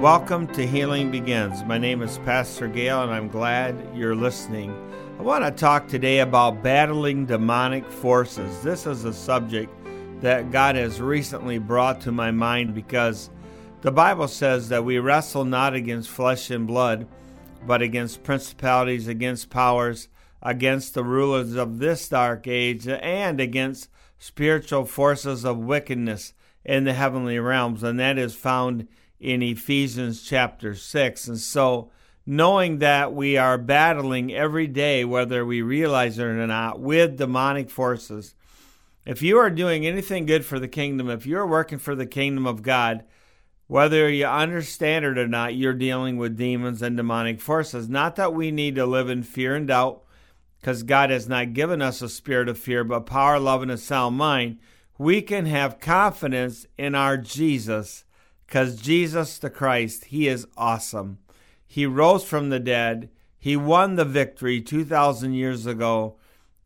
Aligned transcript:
Welcome 0.00 0.46
to 0.54 0.66
Healing 0.66 1.10
Begins. 1.10 1.62
My 1.64 1.76
name 1.76 2.00
is 2.00 2.16
Pastor 2.24 2.66
Gail, 2.68 3.02
and 3.02 3.12
I'm 3.12 3.28
glad 3.28 3.94
you're 3.94 4.16
listening. 4.16 4.74
I 5.18 5.22
want 5.22 5.44
to 5.44 5.50
talk 5.50 5.88
today 5.88 6.20
about 6.20 6.62
battling 6.62 7.26
demonic 7.26 7.84
forces. 7.84 8.62
This 8.62 8.86
is 8.86 9.04
a 9.04 9.12
subject 9.12 9.70
that 10.22 10.50
God 10.50 10.76
has 10.76 11.02
recently 11.02 11.58
brought 11.58 12.00
to 12.00 12.12
my 12.12 12.30
mind 12.30 12.74
because 12.74 13.28
the 13.82 13.92
Bible 13.92 14.26
says 14.26 14.70
that 14.70 14.86
we 14.86 14.98
wrestle 14.98 15.44
not 15.44 15.74
against 15.74 16.08
flesh 16.08 16.50
and 16.50 16.66
blood, 16.66 17.06
but 17.66 17.82
against 17.82 18.22
principalities, 18.22 19.06
against 19.06 19.50
powers, 19.50 20.08
against 20.40 20.94
the 20.94 21.04
rulers 21.04 21.56
of 21.56 21.78
this 21.78 22.08
dark 22.08 22.46
age, 22.46 22.88
and 22.88 23.38
against 23.38 23.90
spiritual 24.18 24.86
forces 24.86 25.44
of 25.44 25.58
wickedness 25.58 26.32
in 26.64 26.84
the 26.84 26.94
heavenly 26.94 27.38
realms. 27.38 27.82
And 27.82 28.00
that 28.00 28.16
is 28.16 28.34
found 28.34 28.88
in 29.20 29.42
Ephesians 29.42 30.22
chapter 30.22 30.74
6. 30.74 31.28
And 31.28 31.38
so, 31.38 31.90
knowing 32.24 32.78
that 32.78 33.14
we 33.14 33.36
are 33.36 33.58
battling 33.58 34.32
every 34.32 34.66
day, 34.66 35.04
whether 35.04 35.44
we 35.44 35.62
realize 35.62 36.18
it 36.18 36.24
or 36.24 36.46
not, 36.46 36.80
with 36.80 37.18
demonic 37.18 37.70
forces, 37.70 38.34
if 39.04 39.22
you 39.22 39.38
are 39.38 39.50
doing 39.50 39.86
anything 39.86 40.26
good 40.26 40.44
for 40.44 40.58
the 40.58 40.68
kingdom, 40.68 41.10
if 41.10 41.26
you're 41.26 41.46
working 41.46 41.78
for 41.78 41.94
the 41.94 42.06
kingdom 42.06 42.46
of 42.46 42.62
God, 42.62 43.04
whether 43.66 44.08
you 44.08 44.26
understand 44.26 45.04
it 45.04 45.18
or 45.18 45.28
not, 45.28 45.54
you're 45.54 45.72
dealing 45.72 46.16
with 46.16 46.36
demons 46.36 46.82
and 46.82 46.96
demonic 46.96 47.40
forces. 47.40 47.88
Not 47.88 48.16
that 48.16 48.34
we 48.34 48.50
need 48.50 48.74
to 48.74 48.86
live 48.86 49.08
in 49.08 49.22
fear 49.22 49.54
and 49.54 49.68
doubt, 49.68 50.02
because 50.60 50.82
God 50.82 51.10
has 51.10 51.28
not 51.28 51.54
given 51.54 51.80
us 51.80 52.02
a 52.02 52.08
spirit 52.08 52.48
of 52.48 52.58
fear, 52.58 52.84
but 52.84 53.06
power, 53.06 53.38
love, 53.38 53.62
and 53.62 53.70
a 53.70 53.78
sound 53.78 54.16
mind. 54.16 54.58
We 54.98 55.22
can 55.22 55.46
have 55.46 55.80
confidence 55.80 56.66
in 56.76 56.94
our 56.94 57.16
Jesus 57.16 58.04
because 58.50 58.80
Jesus 58.80 59.38
the 59.38 59.48
Christ, 59.48 60.06
He 60.06 60.26
is 60.26 60.44
awesome. 60.56 61.18
He 61.64 61.86
rose 61.86 62.24
from 62.24 62.50
the 62.50 62.58
dead, 62.58 63.08
He 63.38 63.56
won 63.56 63.94
the 63.94 64.04
victory 64.04 64.60
2,000 64.60 65.34
years 65.34 65.66
ago, 65.66 66.16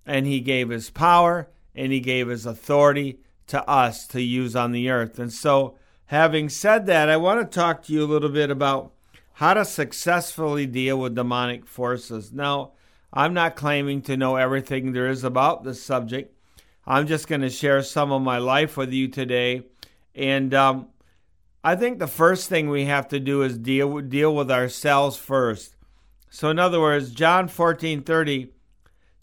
and 0.07 0.27
He 0.27 0.41
gave 0.41 0.71
His 0.71 0.89
power 0.89 1.51
and 1.75 1.93
He 1.93 2.01
gave 2.01 2.29
His 2.29 2.47
authority 2.47 3.19
to 3.49 3.63
us 3.69 4.07
to 4.09 4.23
use 4.23 4.57
on 4.57 4.73
the 4.73 4.89
earth. 4.89 5.19
And 5.19 5.31
so, 5.31 5.77
having 6.07 6.49
said 6.49 6.87
that, 6.87 7.11
I 7.11 7.19
want 7.19 7.41
to 7.43 7.55
talk 7.55 7.83
to 7.83 7.93
you 7.93 8.03
a 8.03 8.07
little 8.07 8.31
bit 8.31 8.51
about 8.51 8.93
how 9.35 9.53
to 9.53 9.67
successfully 9.67 10.65
deal 10.65 10.99
with 10.99 11.15
demonic 11.15 11.67
forces. 11.67 12.33
Now, 12.33 12.73
I'm 13.13 13.35
not 13.35 13.57
claiming 13.57 14.01
to 14.03 14.17
know 14.17 14.37
everything 14.37 14.93
there 14.93 15.09
is 15.09 15.23
about 15.23 15.65
this 15.65 15.83
subject. 15.83 16.35
I'm 16.87 17.07
just 17.07 17.29
going 17.29 17.43
to 17.43 17.51
share 17.51 17.83
some 17.83 18.11
of 18.11 18.23
my 18.23 18.39
life 18.39 18.79
with 18.79 18.91
you 18.91 19.09
today. 19.09 19.65
And 20.15 20.55
um, 20.55 20.89
I 21.67 21.75
think 21.77 21.99
the 21.99 22.07
first 22.07 22.51
thing 22.51 22.69
we 22.69 22.85
have 22.85 23.09
to 23.09 23.19
do 23.19 23.41
is 23.41 23.57
deal 23.57 24.01
deal 24.01 24.37
with 24.37 24.51
ourselves 24.51 25.17
first. 25.17 25.77
So 26.29 26.51
in 26.51 26.59
other 26.59 26.79
words, 26.79 27.11
John 27.11 27.49
14:30 27.49 28.51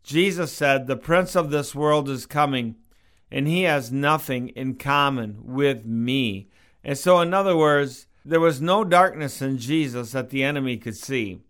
Jesus 0.03 0.51
said, 0.51 0.87
"The 0.87 0.97
prince 0.97 1.35
of 1.35 1.51
this 1.51 1.75
world 1.75 2.09
is 2.09 2.25
coming, 2.25 2.77
and 3.29 3.47
he 3.47 3.61
has 3.63 3.91
nothing 3.91 4.49
in 4.49 4.73
common 4.73 5.37
with 5.43 5.85
me." 5.85 6.47
And 6.83 6.97
so 6.97 7.19
in 7.19 7.31
other 7.31 7.55
words, 7.55 8.07
there 8.25 8.39
was 8.39 8.59
no 8.59 8.83
darkness 8.83 9.39
in 9.39 9.59
Jesus 9.59 10.13
that 10.13 10.31
the 10.31 10.43
enemy 10.43 10.77
could 10.77 10.97
see. 10.97 11.41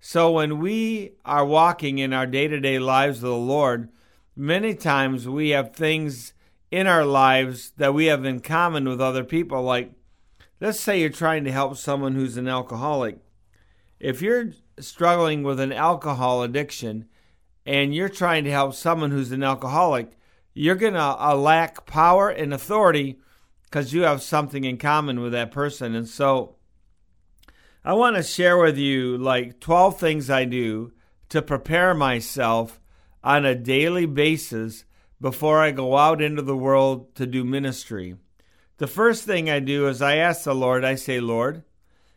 So 0.00 0.30
when 0.30 0.58
we 0.58 1.12
are 1.26 1.44
walking 1.44 1.98
in 1.98 2.14
our 2.14 2.26
day-to-day 2.26 2.78
lives 2.78 3.20
with 3.20 3.30
the 3.30 3.36
Lord, 3.36 3.90
many 4.34 4.74
times 4.74 5.28
we 5.28 5.50
have 5.50 5.74
things 5.74 6.32
in 6.70 6.86
our 6.86 7.04
lives 7.04 7.72
that 7.76 7.92
we 7.92 8.06
have 8.06 8.24
in 8.24 8.40
common 8.40 8.88
with 8.88 9.02
other 9.02 9.24
people 9.24 9.62
like 9.62 9.92
Let's 10.60 10.78
say 10.78 11.00
you're 11.00 11.08
trying 11.08 11.44
to 11.44 11.52
help 11.52 11.78
someone 11.78 12.14
who's 12.14 12.36
an 12.36 12.46
alcoholic. 12.46 13.16
If 13.98 14.20
you're 14.20 14.52
struggling 14.78 15.42
with 15.42 15.58
an 15.58 15.72
alcohol 15.72 16.42
addiction 16.42 17.06
and 17.64 17.94
you're 17.94 18.10
trying 18.10 18.44
to 18.44 18.50
help 18.50 18.74
someone 18.74 19.10
who's 19.10 19.32
an 19.32 19.42
alcoholic, 19.42 20.10
you're 20.52 20.74
going 20.74 20.94
to 20.94 21.00
uh, 21.00 21.34
lack 21.34 21.86
power 21.86 22.28
and 22.28 22.52
authority 22.52 23.18
because 23.64 23.94
you 23.94 24.02
have 24.02 24.20
something 24.20 24.64
in 24.64 24.76
common 24.76 25.20
with 25.20 25.32
that 25.32 25.50
person. 25.50 25.94
And 25.94 26.06
so 26.06 26.56
I 27.82 27.94
want 27.94 28.16
to 28.16 28.22
share 28.22 28.58
with 28.58 28.76
you 28.76 29.16
like 29.16 29.60
12 29.60 29.98
things 29.98 30.28
I 30.28 30.44
do 30.44 30.92
to 31.30 31.40
prepare 31.40 31.94
myself 31.94 32.78
on 33.24 33.46
a 33.46 33.54
daily 33.54 34.04
basis 34.04 34.84
before 35.20 35.60
I 35.60 35.70
go 35.70 35.96
out 35.96 36.20
into 36.20 36.42
the 36.42 36.56
world 36.56 37.14
to 37.14 37.26
do 37.26 37.44
ministry. 37.44 38.16
The 38.80 38.86
first 38.86 39.24
thing 39.24 39.50
I 39.50 39.60
do 39.60 39.88
is 39.88 40.00
I 40.00 40.16
ask 40.16 40.44
the 40.44 40.54
Lord, 40.54 40.86
I 40.86 40.94
say, 40.94 41.20
Lord, 41.20 41.64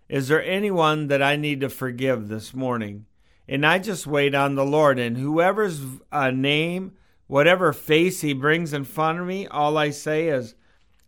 is 0.08 0.30
there 0.30 0.42
anyone 0.42 1.08
that 1.08 1.22
I 1.22 1.36
need 1.36 1.60
to 1.60 1.68
forgive 1.68 2.30
this 2.30 2.54
morning? 2.54 3.06
And 3.50 3.66
I 3.66 3.80
just 3.80 4.08
wait 4.08 4.34
on 4.34 4.56
the 4.56 4.66
Lord. 4.66 4.98
And 4.98 5.18
whoever's 5.18 5.82
uh, 6.10 6.32
name, 6.32 6.94
whatever 7.28 7.74
face 7.74 8.22
he 8.22 8.32
brings 8.32 8.72
in 8.72 8.86
front 8.86 9.20
of 9.20 9.28
me, 9.28 9.46
all 9.46 9.78
I 9.78 9.90
say 9.90 10.30
is, 10.30 10.56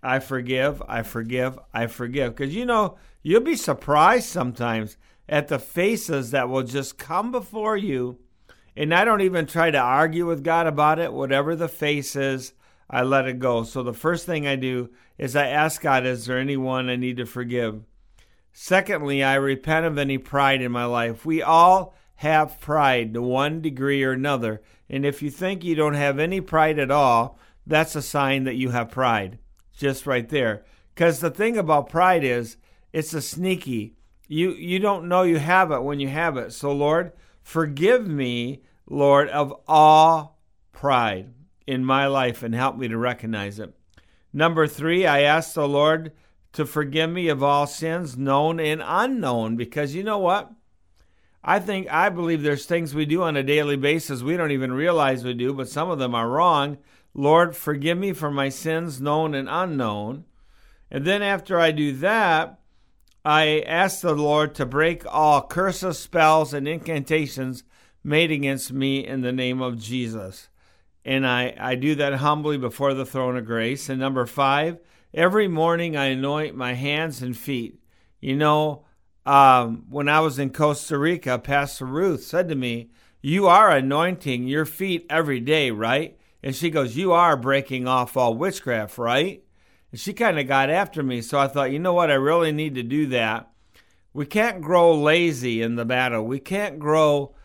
I 0.04 0.20
forgive, 0.20 0.84
I 0.90 1.04
forgive, 1.04 1.58
I 1.74 1.88
forgive. 1.88 2.36
Because 2.36 2.54
you 2.54 2.66
know, 2.66 2.98
you'll 3.24 3.40
be 3.40 3.56
surprised 3.56 4.28
sometimes 4.28 4.98
at 5.30 5.48
the 5.48 5.58
faces 5.58 6.32
that 6.32 6.50
will 6.50 6.64
just 6.64 6.98
come 6.98 7.32
before 7.32 7.78
you. 7.78 8.20
And 8.76 8.94
I 8.94 9.06
don't 9.06 9.22
even 9.22 9.46
try 9.46 9.72
to 9.72 9.80
argue 9.80 10.26
with 10.26 10.44
God 10.44 10.68
about 10.68 11.00
it. 11.00 11.14
Whatever 11.14 11.56
the 11.56 11.70
face 11.70 12.18
is, 12.18 12.52
I 12.90 13.04
let 13.04 13.26
it 13.26 13.40
go. 13.40 13.64
So 13.64 13.84
the 13.84 13.94
first 13.94 14.26
thing 14.26 14.46
I 14.46 14.58
do 14.58 14.90
is 15.18 15.36
I 15.36 15.48
ask 15.48 15.82
God, 15.82 16.06
is 16.06 16.26
there 16.26 16.38
anyone 16.38 16.90
I 16.90 16.96
need 16.96 17.18
to 17.18 17.26
forgive? 17.26 17.84
Secondly, 18.52 19.24
I 19.24 19.36
repent 19.36 19.86
of 19.86 19.98
any 19.98 20.18
pride 20.18 20.62
in 20.62 20.72
my 20.72 20.86
life. 20.86 21.26
We 21.26 21.42
all 21.42 21.94
have 22.16 22.60
pride 22.60 23.14
to 23.14 23.22
one 23.22 23.62
degree 23.62 24.04
or 24.04 24.12
another. 24.12 24.62
And 24.90 25.06
if 25.06 25.22
you 25.22 25.30
think 25.30 25.64
you 25.64 25.76
don't 25.76 25.96
have 25.96 26.20
any 26.20 26.42
pride 26.42 26.80
at 26.80 26.92
all, 26.92 27.38
that's 27.68 27.96
a 27.96 28.02
sign 28.02 28.44
that 28.46 28.56
you 28.56 28.70
have 28.70 28.92
pride. 28.92 29.40
Just 29.76 30.08
right 30.08 30.28
there. 30.30 30.64
Because 30.94 31.20
the 31.20 31.30
thing 31.30 31.58
about 31.58 31.90
pride 31.90 32.24
is 32.24 32.58
it's 32.94 33.14
a 33.14 33.22
sneaky. 33.22 33.98
You 34.28 34.52
you 34.52 34.80
don't 34.80 35.10
know 35.10 35.24
you 35.24 35.38
have 35.38 35.72
it 35.72 35.84
when 35.84 36.00
you 36.00 36.08
have 36.08 36.38
it. 36.38 36.54
So 36.54 36.72
Lord, 36.72 37.12
forgive 37.42 38.08
me, 38.08 38.64
Lord, 38.88 39.28
of 39.30 39.54
all 39.68 40.40
pride 40.72 41.34
in 41.68 41.84
my 41.84 42.08
life 42.08 42.44
and 42.44 42.56
help 42.56 42.78
me 42.78 42.88
to 42.88 42.98
recognize 42.98 43.60
it. 43.60 43.74
Number 44.36 44.68
three, 44.68 45.08
I 45.08 45.22
ask 45.22 45.54
the 45.54 45.66
Lord 45.66 46.12
to 46.52 46.66
forgive 46.66 47.10
me 47.10 47.30
of 47.30 47.42
all 47.42 47.66
sins, 47.66 48.18
known 48.18 48.60
and 48.60 48.84
unknown, 48.86 49.56
because 49.56 49.96
you 49.96 50.04
know 50.04 50.18
what? 50.18 50.52
I 51.42 51.60
think, 51.60 51.90
I 51.90 52.10
believe 52.10 52.44
there's 52.44 52.66
things 52.66 52.94
we 52.94 53.06
do 53.06 53.24
on 53.24 53.38
a 53.38 53.44
daily 53.44 53.78
basis 53.78 54.24
we 54.24 54.36
don't 54.36 54.52
even 54.52 54.74
realize 54.74 55.24
we 55.24 55.34
do, 55.36 55.54
but 55.54 55.70
some 55.70 55.90
of 55.90 56.00
them 56.00 56.14
are 56.14 56.28
wrong. 56.28 56.80
Lord, 57.14 57.56
forgive 57.56 57.98
me 57.98 58.12
for 58.12 58.30
my 58.30 58.50
sins, 58.50 59.00
known 59.00 59.34
and 59.34 59.48
unknown. 59.50 60.26
And 60.92 61.06
then 61.06 61.22
after 61.22 61.58
I 61.58 61.72
do 61.72 61.94
that, 61.94 62.60
I 63.24 63.64
ask 63.66 64.02
the 64.02 64.14
Lord 64.14 64.54
to 64.56 64.66
break 64.66 65.06
all 65.08 65.48
curses, 65.48 65.98
spells, 65.98 66.54
and 66.54 66.68
incantations 66.68 67.64
made 68.04 68.32
against 68.32 68.74
me 68.74 69.08
in 69.08 69.22
the 69.22 69.32
name 69.32 69.62
of 69.62 69.80
Jesus 69.80 70.50
and 71.06 71.26
I, 71.26 71.56
I 71.60 71.76
do 71.76 71.94
that 71.96 72.16
humbly 72.16 72.58
before 72.58 72.96
the 72.96 73.06
throne 73.06 73.38
of 73.38 73.46
grace. 73.46 73.90
And 73.90 74.00
number 74.00 74.26
five, 74.26 74.80
every 75.14 75.48
morning 75.48 75.96
I 75.96 76.06
anoint 76.06 76.56
my 76.56 76.74
hands 76.74 77.22
and 77.22 77.38
feet. 77.38 77.80
You 78.20 78.36
know, 78.36 78.86
um, 79.24 79.86
when 79.90 80.10
I 80.10 80.20
was 80.22 80.40
in 80.40 80.50
Costa 80.50 80.98
Rica, 80.98 81.38
Pastor 81.38 81.86
Ruth 81.86 82.24
said 82.24 82.50
to 82.50 82.56
me, 82.56 82.90
You 83.22 83.46
are 83.46 83.70
anointing 83.70 84.48
your 84.48 84.66
feet 84.66 85.06
every 85.08 85.40
day, 85.40 85.70
right? 85.70 86.18
And 86.42 86.56
she 86.56 86.72
goes, 86.72 86.98
You 86.98 87.12
are 87.12 87.38
breaking 87.38 87.88
off 87.88 88.18
all 88.18 88.34
witchcraft, 88.34 88.98
right? 88.98 89.44
And 89.92 90.00
she 90.00 90.12
kind 90.12 90.40
of 90.40 90.48
got 90.48 90.72
after 90.72 91.04
me. 91.04 91.22
So 91.22 91.38
I 91.38 91.48
thought, 91.48 91.72
you 91.72 91.78
know 91.78 91.94
what? 91.94 92.10
I 92.10 92.16
really 92.16 92.52
need 92.52 92.74
to 92.76 92.84
do 92.84 93.06
that. 93.08 93.52
We 94.12 94.26
can't 94.26 94.62
grow 94.62 94.96
lazy 95.00 95.62
in 95.62 95.76
the 95.76 95.86
battle. 95.86 96.26
We 96.26 96.40
can't 96.40 96.80
grow 96.80 97.36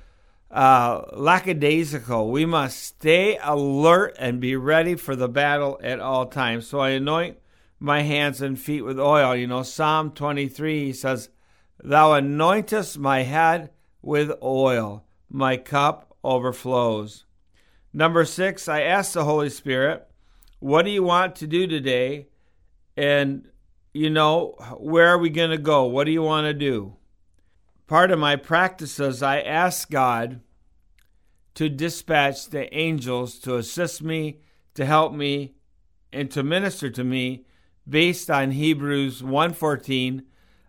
uh, 0.51 1.03
lackadaisical. 1.13 2.31
We 2.31 2.45
must 2.45 2.83
stay 2.83 3.39
alert 3.43 4.17
and 4.19 4.41
be 4.41 4.57
ready 4.57 4.97
for 4.97 5.15
the 5.15 5.29
battle 5.29 5.79
at 5.83 6.01
all 6.01 6.27
times. 6.27 6.67
So 6.67 6.81
I 6.81 6.91
anoint 6.91 7.39
my 7.79 8.03
hands 8.03 8.43
and 8.43 8.59
feet 8.59 8.83
with 8.83 8.99
oil. 8.99 9.35
You 9.37 9.47
know, 9.47 9.63
Psalm 9.63 10.11
23 10.11 10.87
he 10.87 10.93
says, 10.93 11.29
Thou 11.83 12.11
anointest 12.11 12.99
my 12.99 13.23
head 13.23 13.71
with 14.03 14.33
oil, 14.43 15.05
my 15.29 15.57
cup 15.57 16.17
overflows. 16.23 17.25
Number 17.93 18.25
six, 18.25 18.69
I 18.69 18.83
ask 18.83 19.13
the 19.13 19.25
Holy 19.25 19.51
Spirit, 19.51 20.07
What 20.59 20.85
do 20.85 20.91
you 20.91 21.03
want 21.03 21.37
to 21.37 21.47
do 21.47 21.67
today? 21.67 22.29
And, 22.97 23.49
you 23.95 24.11
know, 24.11 24.57
where 24.79 25.09
are 25.09 25.19
we 25.19 25.31
going 25.31 25.51
to 25.51 25.59
go? 25.59 25.85
What 25.85 26.05
do 26.05 26.13
you 26.13 26.23
want 26.23 26.47
to 26.47 26.55
do? 26.55 26.97
Part 27.91 28.13
of 28.13 28.21
my 28.21 28.37
practices, 28.37 29.21
I 29.21 29.41
ask 29.41 29.91
God 29.91 30.39
to 31.55 31.69
dispatch 31.69 32.49
the 32.49 32.73
angels 32.73 33.37
to 33.41 33.57
assist 33.57 34.01
me, 34.01 34.39
to 34.75 34.87
help 34.87 35.13
me, 35.13 35.55
and 36.13 36.31
to 36.31 36.45
minister 36.45 36.89
to 36.89 37.03
me 37.03 37.47
based 37.89 38.31
on 38.31 38.53
Hebrews 38.53 39.25
1:14. 39.25 40.23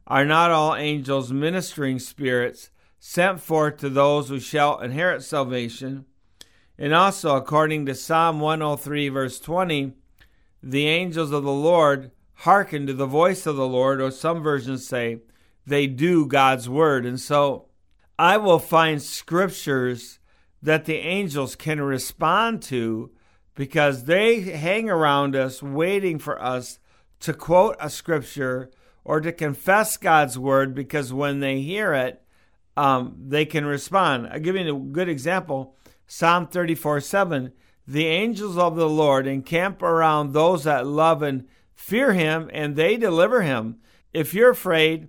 Are 0.07 0.25
not 0.25 0.49
all 0.49 0.75
angels 0.75 1.31
ministering 1.31 1.99
spirits 1.99 2.71
sent 2.97 3.39
forth 3.39 3.77
to 3.77 3.89
those 3.89 4.29
who 4.29 4.39
shall 4.39 4.79
inherit 4.79 5.21
salvation? 5.21 6.05
And 6.75 6.91
also, 6.91 7.35
according 7.35 7.85
to 7.85 7.93
Psalm 7.93 8.39
103, 8.39 9.09
verse 9.09 9.39
20, 9.39 9.93
the 10.63 10.87
angels 10.87 11.31
of 11.31 11.43
the 11.43 11.51
Lord 11.51 12.09
hearken 12.47 12.87
to 12.87 12.95
the 12.95 13.05
voice 13.05 13.45
of 13.45 13.57
the 13.57 13.67
Lord, 13.67 14.01
or 14.01 14.09
some 14.09 14.41
versions 14.41 14.87
say, 14.87 15.19
they 15.65 15.87
do 15.87 16.25
God's 16.25 16.67
word. 16.67 17.05
And 17.05 17.19
so 17.19 17.67
I 18.17 18.37
will 18.37 18.59
find 18.59 19.01
scriptures 19.01 20.19
that 20.61 20.85
the 20.85 20.97
angels 20.97 21.55
can 21.55 21.81
respond 21.81 22.61
to 22.63 23.11
because 23.55 24.05
they 24.05 24.41
hang 24.41 24.89
around 24.89 25.35
us 25.35 25.61
waiting 25.61 26.19
for 26.19 26.41
us 26.41 26.79
to 27.21 27.33
quote 27.33 27.75
a 27.79 27.89
scripture 27.89 28.71
or 29.03 29.21
to 29.21 29.31
confess 29.31 29.97
God's 29.97 30.37
word 30.37 30.75
because 30.75 31.11
when 31.13 31.39
they 31.39 31.61
hear 31.61 31.93
it, 31.93 32.21
um, 32.77 33.15
they 33.19 33.45
can 33.45 33.65
respond. 33.65 34.27
I'll 34.27 34.39
give 34.39 34.55
you 34.55 34.75
a 34.75 34.79
good 34.79 35.09
example 35.09 35.75
Psalm 36.07 36.45
34 36.45 36.99
7. 36.99 37.53
The 37.87 38.05
angels 38.05 38.57
of 38.57 38.75
the 38.75 38.89
Lord 38.89 39.27
encamp 39.27 39.81
around 39.81 40.33
those 40.33 40.65
that 40.65 40.85
love 40.85 41.21
and 41.21 41.47
fear 41.73 42.11
him, 42.13 42.49
and 42.53 42.75
they 42.75 42.97
deliver 42.97 43.41
him. 43.41 43.77
If 44.13 44.33
you're 44.33 44.51
afraid 44.51 45.07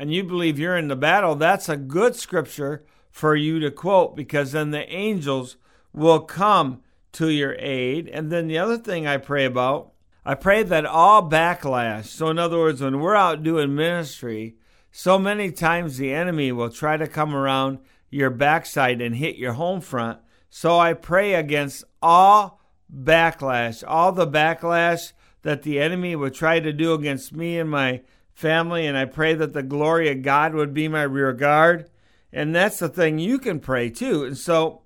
and 0.00 0.10
you 0.14 0.24
believe 0.24 0.58
you're 0.58 0.78
in 0.78 0.88
the 0.88 0.96
battle, 0.96 1.34
that's 1.34 1.68
a 1.68 1.76
good 1.76 2.16
scripture 2.16 2.82
for 3.10 3.36
you 3.36 3.60
to 3.60 3.70
quote 3.70 4.16
because 4.16 4.52
then 4.52 4.70
the 4.70 4.88
angels 4.90 5.58
will 5.92 6.20
come 6.20 6.80
to 7.12 7.28
your 7.28 7.54
aid. 7.58 8.08
And 8.08 8.32
then 8.32 8.48
the 8.48 8.56
other 8.56 8.78
thing 8.78 9.06
I 9.06 9.18
pray 9.18 9.44
about, 9.44 9.92
I 10.24 10.36
pray 10.36 10.62
that 10.62 10.86
all 10.86 11.28
backlash, 11.28 12.06
so 12.06 12.28
in 12.28 12.38
other 12.38 12.56
words, 12.56 12.80
when 12.80 12.98
we're 12.98 13.14
out 13.14 13.42
doing 13.42 13.74
ministry, 13.74 14.56
so 14.90 15.18
many 15.18 15.52
times 15.52 15.98
the 15.98 16.14
enemy 16.14 16.50
will 16.50 16.70
try 16.70 16.96
to 16.96 17.06
come 17.06 17.34
around 17.34 17.78
your 18.08 18.30
backside 18.30 19.02
and 19.02 19.16
hit 19.16 19.36
your 19.36 19.52
home 19.52 19.82
front. 19.82 20.18
So 20.48 20.78
I 20.78 20.94
pray 20.94 21.34
against 21.34 21.84
all 22.00 22.62
backlash, 22.90 23.84
all 23.86 24.12
the 24.12 24.26
backlash 24.26 25.12
that 25.42 25.62
the 25.62 25.78
enemy 25.78 26.16
would 26.16 26.32
try 26.32 26.58
to 26.58 26.72
do 26.72 26.94
against 26.94 27.34
me 27.34 27.58
and 27.58 27.68
my 27.68 28.00
family. 28.40 28.86
And 28.86 28.96
I 28.96 29.04
pray 29.04 29.34
that 29.34 29.52
the 29.52 29.62
glory 29.62 30.10
of 30.10 30.22
God 30.22 30.54
would 30.54 30.74
be 30.74 30.88
my 30.88 31.02
rear 31.02 31.32
guard. 31.32 31.88
And 32.32 32.54
that's 32.54 32.78
the 32.78 32.88
thing 32.88 33.18
you 33.18 33.38
can 33.38 33.60
pray 33.60 33.90
too. 33.90 34.24
And 34.24 34.36
so 34.36 34.82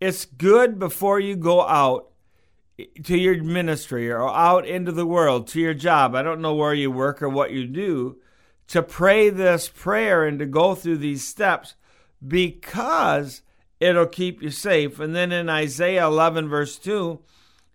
it's 0.00 0.24
good 0.24 0.78
before 0.78 1.18
you 1.18 1.36
go 1.36 1.62
out 1.62 2.10
to 3.04 3.16
your 3.16 3.42
ministry 3.42 4.10
or 4.10 4.28
out 4.28 4.66
into 4.66 4.92
the 4.92 5.06
world, 5.06 5.46
to 5.48 5.60
your 5.60 5.74
job. 5.74 6.14
I 6.14 6.22
don't 6.22 6.40
know 6.40 6.54
where 6.54 6.74
you 6.74 6.90
work 6.90 7.22
or 7.22 7.28
what 7.28 7.52
you 7.52 7.66
do, 7.66 8.16
to 8.68 8.82
pray 8.82 9.30
this 9.30 9.68
prayer 9.68 10.24
and 10.24 10.38
to 10.38 10.46
go 10.46 10.74
through 10.74 10.98
these 10.98 11.26
steps 11.26 11.74
because 12.26 13.42
it'll 13.78 14.06
keep 14.06 14.42
you 14.42 14.50
safe. 14.50 14.98
And 14.98 15.14
then 15.14 15.32
in 15.32 15.48
Isaiah 15.48 16.06
11, 16.06 16.48
verse 16.48 16.78
2, 16.78 17.20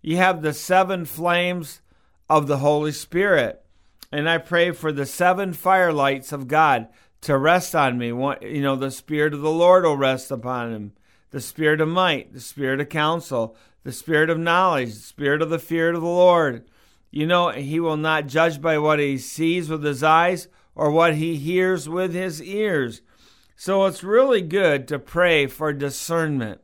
you 0.01 0.17
have 0.17 0.41
the 0.41 0.53
seven 0.53 1.05
flames 1.05 1.81
of 2.29 2.47
the 2.47 2.57
Holy 2.57 2.91
Spirit. 2.91 3.63
And 4.11 4.29
I 4.29 4.37
pray 4.37 4.71
for 4.71 4.91
the 4.91 5.05
seven 5.05 5.53
firelights 5.53 6.31
of 6.31 6.47
God 6.47 6.87
to 7.21 7.37
rest 7.37 7.75
on 7.75 7.97
me. 7.97 8.07
You 8.07 8.61
know, 8.61 8.75
the 8.75 8.91
Spirit 8.91 9.33
of 9.33 9.41
the 9.41 9.51
Lord 9.51 9.83
will 9.83 9.97
rest 9.97 10.31
upon 10.31 10.73
him 10.73 10.93
the 11.31 11.41
spirit 11.41 11.81
of 11.81 11.87
might, 11.87 12.33
the 12.33 12.39
spirit 12.39 12.79
of 12.79 12.89
counsel, 12.89 13.55
the 13.83 13.91
spirit 13.91 14.29
of 14.29 14.39
knowledge, 14.39 14.93
the 14.93 14.99
spirit 14.99 15.41
of 15.41 15.49
the 15.49 15.59
fear 15.59 15.93
of 15.93 16.01
the 16.01 16.07
Lord. 16.07 16.63
You 17.11 17.27
know, 17.27 17.49
he 17.49 17.79
will 17.79 17.97
not 17.97 18.27
judge 18.27 18.61
by 18.61 18.77
what 18.77 18.99
he 18.99 19.17
sees 19.17 19.69
with 19.69 19.83
his 19.83 20.03
eyes 20.03 20.47
or 20.75 20.91
what 20.91 21.15
he 21.15 21.35
hears 21.35 21.89
with 21.89 22.13
his 22.13 22.41
ears. 22.41 23.01
So 23.55 23.85
it's 23.85 24.03
really 24.03 24.41
good 24.41 24.87
to 24.87 24.99
pray 24.99 25.47
for 25.47 25.73
discernment, 25.73 26.61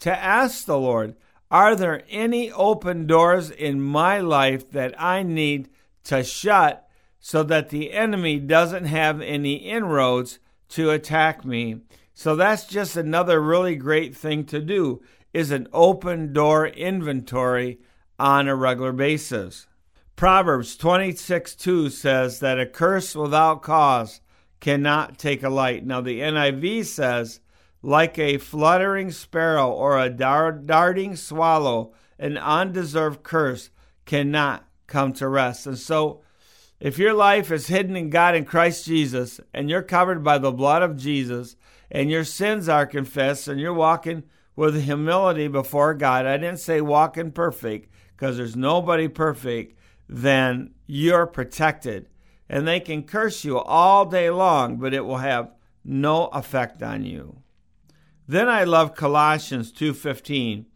to 0.00 0.16
ask 0.16 0.64
the 0.64 0.78
Lord, 0.78 1.14
are 1.50 1.76
there 1.76 2.02
any 2.10 2.50
open 2.50 3.06
doors 3.06 3.50
in 3.50 3.80
my 3.80 4.18
life 4.18 4.70
that 4.72 5.00
I 5.00 5.22
need 5.22 5.68
to 6.04 6.24
shut 6.24 6.88
so 7.20 7.42
that 7.44 7.68
the 7.68 7.92
enemy 7.92 8.38
doesn't 8.38 8.86
have 8.86 9.20
any 9.20 9.54
inroads 9.54 10.38
to 10.70 10.90
attack 10.90 11.44
me? 11.44 11.82
So 12.14 12.36
that's 12.36 12.66
just 12.66 12.96
another 12.96 13.40
really 13.40 13.76
great 13.76 14.16
thing 14.16 14.44
to 14.46 14.60
do 14.60 15.02
is 15.32 15.50
an 15.50 15.66
open 15.72 16.32
door 16.32 16.66
inventory 16.66 17.78
on 18.18 18.48
a 18.48 18.54
regular 18.54 18.92
basis. 18.92 19.66
Proverbs 20.14 20.76
26 20.76 21.56
2 21.56 21.90
says 21.90 22.40
that 22.40 22.60
a 22.60 22.66
curse 22.66 23.14
without 23.16 23.62
cause 23.62 24.20
cannot 24.60 25.18
take 25.18 25.42
a 25.42 25.48
light. 25.48 25.84
Now, 25.84 26.00
the 26.00 26.20
NIV 26.20 26.84
says, 26.86 27.40
like 27.82 28.18
a 28.18 28.38
fluttering 28.38 29.10
sparrow 29.10 29.70
or 29.70 29.98
a 29.98 30.08
darting 30.08 31.16
swallow, 31.16 31.94
an 32.18 32.38
undeserved 32.38 33.24
curse 33.24 33.70
cannot 34.06 34.64
come 34.92 35.12
to 35.14 35.28
rest. 35.28 35.66
And 35.66 35.78
so, 35.78 36.20
if 36.78 36.98
your 36.98 37.14
life 37.14 37.50
is 37.50 37.68
hidden 37.68 37.96
in 37.96 38.10
God 38.10 38.34
in 38.34 38.44
Christ 38.44 38.84
Jesus 38.84 39.40
and 39.54 39.70
you're 39.70 39.82
covered 39.82 40.22
by 40.24 40.38
the 40.38 40.50
blood 40.50 40.82
of 40.82 40.96
Jesus, 40.96 41.56
and 41.92 42.10
your 42.10 42.24
sins 42.24 42.68
are 42.68 42.86
confessed 42.86 43.46
and 43.46 43.60
you're 43.60 43.74
walking 43.74 44.24
with 44.56 44.82
humility 44.82 45.46
before 45.46 45.92
God. 45.94 46.26
I 46.26 46.38
didn't 46.38 46.58
say 46.58 46.80
walking 46.80 47.30
perfect 47.30 47.92
because 48.16 48.38
there's 48.38 48.56
nobody 48.56 49.08
perfect, 49.08 49.78
then 50.08 50.74
you're 50.86 51.26
protected. 51.26 52.08
And 52.48 52.66
they 52.66 52.80
can 52.80 53.02
curse 53.02 53.44
you 53.44 53.58
all 53.58 54.06
day 54.06 54.30
long, 54.30 54.78
but 54.78 54.94
it 54.94 55.04
will 55.04 55.18
have 55.18 55.52
no 55.84 56.26
effect 56.28 56.82
on 56.82 57.04
you. 57.04 57.42
Then 58.26 58.48
I 58.48 58.64
love 58.64 58.94
Colossians 58.94 59.70
2:15. 59.70 60.66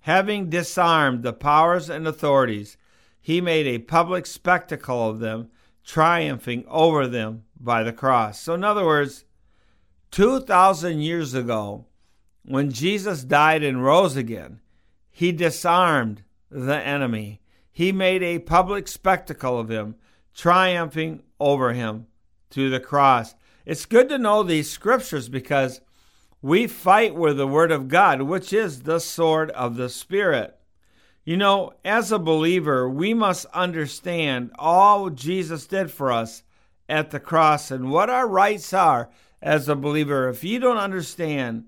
Having 0.00 0.50
disarmed 0.50 1.22
the 1.22 1.32
powers 1.32 1.90
and 1.90 2.06
authorities, 2.06 2.76
he 3.24 3.40
made 3.40 3.66
a 3.66 3.78
public 3.78 4.26
spectacle 4.26 5.08
of 5.08 5.18
them, 5.18 5.48
triumphing 5.82 6.62
over 6.68 7.06
them 7.06 7.44
by 7.58 7.82
the 7.82 7.90
cross. 7.90 8.38
So 8.38 8.52
in 8.52 8.62
other 8.62 8.84
words, 8.84 9.24
2,000 10.10 11.00
years 11.00 11.32
ago, 11.32 11.86
when 12.44 12.70
Jesus 12.70 13.24
died 13.24 13.62
and 13.62 13.82
rose 13.82 14.14
again, 14.14 14.60
he 15.10 15.32
disarmed 15.32 16.22
the 16.50 16.76
enemy. 16.76 17.40
He 17.72 17.92
made 17.92 18.22
a 18.22 18.40
public 18.40 18.88
spectacle 18.88 19.58
of 19.58 19.70
him, 19.70 19.94
triumphing 20.34 21.22
over 21.40 21.72
him 21.72 22.06
to 22.50 22.68
the 22.68 22.78
cross. 22.78 23.34
It's 23.64 23.86
good 23.86 24.10
to 24.10 24.18
know 24.18 24.42
these 24.42 24.70
scriptures 24.70 25.30
because 25.30 25.80
we 26.42 26.66
fight 26.66 27.14
with 27.14 27.38
the 27.38 27.48
Word 27.48 27.72
of 27.72 27.88
God, 27.88 28.20
which 28.20 28.52
is 28.52 28.82
the 28.82 28.98
sword 29.00 29.50
of 29.52 29.76
the 29.76 29.88
Spirit. 29.88 30.58
You 31.24 31.36
know, 31.38 31.72
as 31.84 32.12
a 32.12 32.18
believer, 32.18 32.88
we 32.88 33.14
must 33.14 33.46
understand 33.46 34.52
all 34.58 35.08
Jesus 35.10 35.66
did 35.66 35.90
for 35.90 36.12
us 36.12 36.42
at 36.88 37.10
the 37.10 37.20
cross 37.20 37.70
and 37.70 37.90
what 37.90 38.10
our 38.10 38.28
rights 38.28 38.72
are 38.74 39.10
as 39.44 39.68
a 39.68 39.76
believer, 39.76 40.28
if 40.30 40.42
you 40.42 40.58
don't 40.58 40.78
understand 40.78 41.64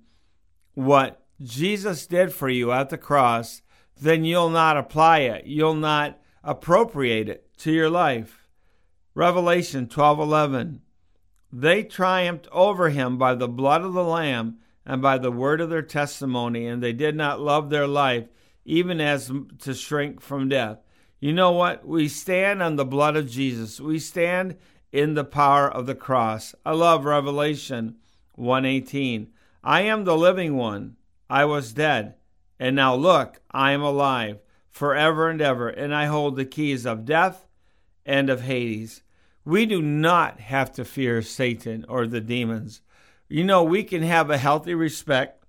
what 0.73 1.23
Jesus 1.43 2.07
did 2.07 2.33
for 2.33 2.49
you 2.49 2.73
at 2.73 2.89
the 2.89 2.97
cross, 2.97 3.61
then 4.01 4.25
you'll 4.25 4.51
not 4.51 4.79
apply 4.79 5.21
it. 5.21 5.47
You'll 5.47 5.75
not 5.75 6.19
appropriate 6.43 7.29
it 7.29 7.51
to 7.59 7.73
your 7.73 7.91
life. 7.91 8.49
Revelation 9.15 9.87
12:11 9.87 10.81
They 11.53 11.83
triumphed 11.83 12.49
over 12.51 12.89
him 12.89 13.19
by 13.19 13.35
the 13.35 13.49
blood 13.49 13.83
of 13.83 13.93
the 13.93 14.05
lamb 14.05 14.59
and 14.87 15.03
by 15.03 15.19
the 15.19 15.33
word 15.33 15.61
of 15.61 15.69
their 15.69 15.83
testimony 15.83 16.67
and 16.67 16.83
they 16.83 16.93
did 16.93 17.15
not 17.15 17.41
love 17.41 17.69
their 17.69 17.87
life 17.87 18.29
even 18.67 19.01
as 19.01 19.33
to 19.61 19.73
shrink 19.73 20.21
from 20.21 20.49
death. 20.49 20.79
You 21.21 21.33
know 21.33 21.53
what? 21.53 21.87
We 21.87 22.09
stand 22.09 22.63
on 22.63 22.77
the 22.77 22.85
blood 22.85 23.17
of 23.17 23.31
Jesus. 23.31 23.81
We 23.81 23.99
stand 23.99 24.57
in 24.93 25.15
the 25.15 25.25
power 25.25 25.69
of 25.71 25.87
the 25.87 25.95
cross. 25.95 26.55
I 26.65 26.73
love 26.73 27.05
Revelation 27.05 27.97
118. 28.35 29.29
I 29.65 29.81
am 29.83 30.05
the 30.05 30.17
living 30.17 30.57
one. 30.57 30.97
I 31.31 31.45
was 31.45 31.73
dead, 31.73 32.15
and 32.61 32.77
now 32.77 32.95
look, 32.95 33.41
I 33.51 33.73
am 33.73 33.83
alive 33.83 34.39
forever 34.71 35.31
and 35.31 35.41
ever, 35.41 35.69
and 35.69 35.95
I 35.95 36.05
hold 36.05 36.37
the 36.37 36.45
keys 36.45 36.85
of 36.85 37.05
death 37.05 37.47
and 38.05 38.29
of 38.29 38.43
Hades. 38.43 39.03
We 39.45 39.65
do 39.65 39.81
not 39.81 40.41
have 40.41 40.73
to 40.73 40.85
fear 40.85 41.23
Satan 41.23 41.85
or 41.89 42.07
the 42.07 42.21
demons. 42.21 42.83
You 43.29 43.45
know, 43.45 43.63
we 43.63 43.85
can 43.85 44.03
have 44.03 44.29
a 44.29 44.39
healthy 44.39 44.75
respect. 44.75 45.45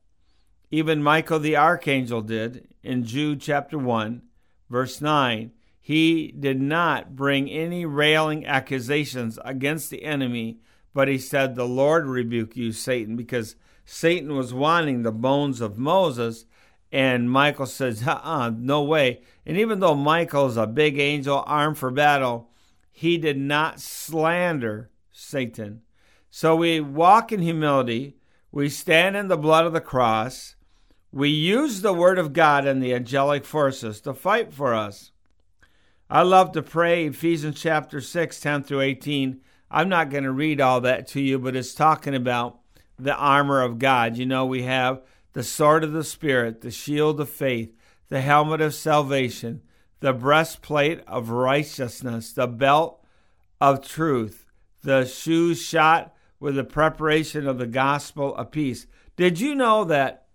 Even 0.70 1.02
Michael 1.02 1.40
the 1.40 1.56
archangel 1.56 2.22
did 2.22 2.68
in 2.84 3.06
Jude 3.06 3.42
chapter 3.42 3.78
1, 3.78 4.22
verse 4.70 5.00
9. 5.02 5.52
He 5.80 6.34
did 6.38 6.62
not 6.62 7.16
bring 7.16 7.50
any 7.50 7.86
railing 7.86 8.46
accusations 8.46 9.40
against 9.46 9.90
the 9.90 10.04
enemy, 10.04 10.60
but 10.94 11.08
he 11.08 11.18
said, 11.18 11.56
The 11.56 11.66
Lord 11.66 12.06
rebuke 12.06 12.58
you, 12.58 12.74
Satan, 12.74 13.16
because 13.16 13.56
Satan 13.86 14.36
was 14.36 14.54
wanting 14.54 15.04
the 15.04 15.14
bones 15.14 15.62
of 15.62 15.78
Moses. 15.78 16.46
And 16.92 17.32
Michael 17.32 17.66
says, 17.66 18.06
uh-uh, 18.08 18.52
no 18.58 18.84
way. 18.84 19.22
And 19.46 19.58
even 19.58 19.80
though 19.80 19.96
Michael 19.96 20.48
is 20.48 20.58
a 20.58 20.68
big 20.68 21.00
angel 21.00 21.44
armed 21.48 21.78
for 21.78 21.92
battle, 21.92 22.50
he 22.92 23.18
did 23.18 23.38
not 23.38 23.80
slander 23.80 24.90
Satan. 25.12 25.84
So 26.30 26.56
we 26.56 26.82
walk 26.82 27.32
in 27.32 27.42
humility, 27.42 28.18
we 28.52 28.68
stand 28.68 29.16
in 29.16 29.30
the 29.30 29.38
blood 29.38 29.66
of 29.66 29.74
the 29.74 29.82
cross, 29.82 30.57
we 31.12 31.30
use 31.30 31.82
the 31.82 31.94
Word 31.94 32.20
of 32.20 32.34
God 32.34 32.66
and 32.66 32.82
the 32.82 32.94
angelic 32.94 33.46
forces 33.46 34.02
to 34.02 34.14
fight 34.14 34.54
for 34.54 34.74
us. 34.74 35.12
I 36.10 36.22
love 36.22 36.52
to 36.54 36.62
pray 36.62 37.06
Ephesians 37.06 37.62
chapter 37.62 38.02
6, 38.02 38.40
10 38.40 38.64
through 38.64 38.82
18. 38.82 39.42
I'm 39.70 39.90
not 39.90 40.10
going 40.10 40.24
to 40.24 40.32
read 40.32 40.62
all 40.62 40.82
that 40.82 41.08
to 41.10 41.22
you, 41.22 41.40
but 41.40 41.56
it's 41.56 41.74
talking 41.74 42.16
about 42.16 42.60
the 42.98 43.16
armor 43.16 43.62
of 43.62 43.80
God. 43.80 44.18
You 44.18 44.26
know, 44.26 44.46
we 44.46 44.64
have 44.64 45.02
the 45.34 45.44
sword 45.44 45.84
of 45.84 45.92
the 45.92 46.04
Spirit, 46.04 46.62
the 46.62 46.72
shield 46.72 47.20
of 47.20 47.30
faith, 47.30 47.76
the 48.10 48.22
helmet 48.22 48.62
of 48.62 48.74
salvation, 48.74 49.62
the 50.00 50.14
breastplate 50.14 51.02
of 51.08 51.30
righteousness, 51.30 52.32
the 52.32 52.48
belt 52.48 53.04
of 53.60 53.86
truth, 53.86 54.46
the 54.84 55.06
shoes 55.06 55.62
shot 55.62 56.14
with 56.40 56.56
the 56.56 56.64
preparation 56.64 57.48
of 57.48 57.58
the 57.58 57.68
gospel 57.68 58.36
of 58.36 58.52
peace. 58.52 58.88
Did 59.16 59.40
you 59.40 59.56
know 59.56 59.84
that 59.86 60.27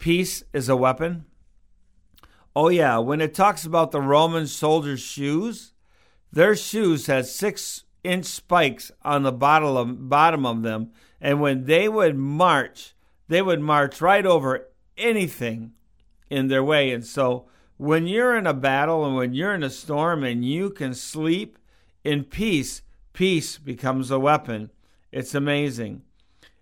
peace 0.00 0.42
is 0.52 0.68
a 0.68 0.74
weapon? 0.74 1.26
Oh, 2.56 2.68
yeah. 2.68 2.98
When 2.98 3.20
it 3.20 3.32
talks 3.32 3.64
about 3.64 3.92
the 3.92 4.00
Roman 4.00 4.48
soldiers' 4.48 5.00
shoes, 5.00 5.72
their 6.32 6.56
shoes 6.56 7.06
had 7.06 7.26
six 7.26 7.84
inch 8.02 8.24
spikes 8.24 8.90
on 9.02 9.22
the 9.22 9.30
bottom 9.30 10.46
of, 10.46 10.62
them. 10.62 10.90
And 11.20 11.40
when 11.40 11.66
they 11.66 11.88
would 11.88 12.16
march, 12.16 12.94
they 13.28 13.42
would 13.42 13.60
march 13.60 14.00
right 14.00 14.26
over 14.26 14.66
anything 14.96 15.74
in 16.28 16.48
their 16.48 16.64
way. 16.64 16.90
And 16.90 17.04
so 17.04 17.46
when 17.76 18.06
you're 18.06 18.36
in 18.36 18.46
a 18.46 18.54
battle 18.54 19.04
and 19.04 19.14
when 19.14 19.34
you're 19.34 19.54
in 19.54 19.62
a 19.62 19.70
storm 19.70 20.24
and 20.24 20.44
you 20.44 20.70
can 20.70 20.94
sleep 20.94 21.58
in 22.02 22.24
peace, 22.24 22.82
peace 23.12 23.58
becomes 23.58 24.10
a 24.10 24.18
weapon. 24.18 24.70
It's 25.12 25.34
amazing. 25.34 26.02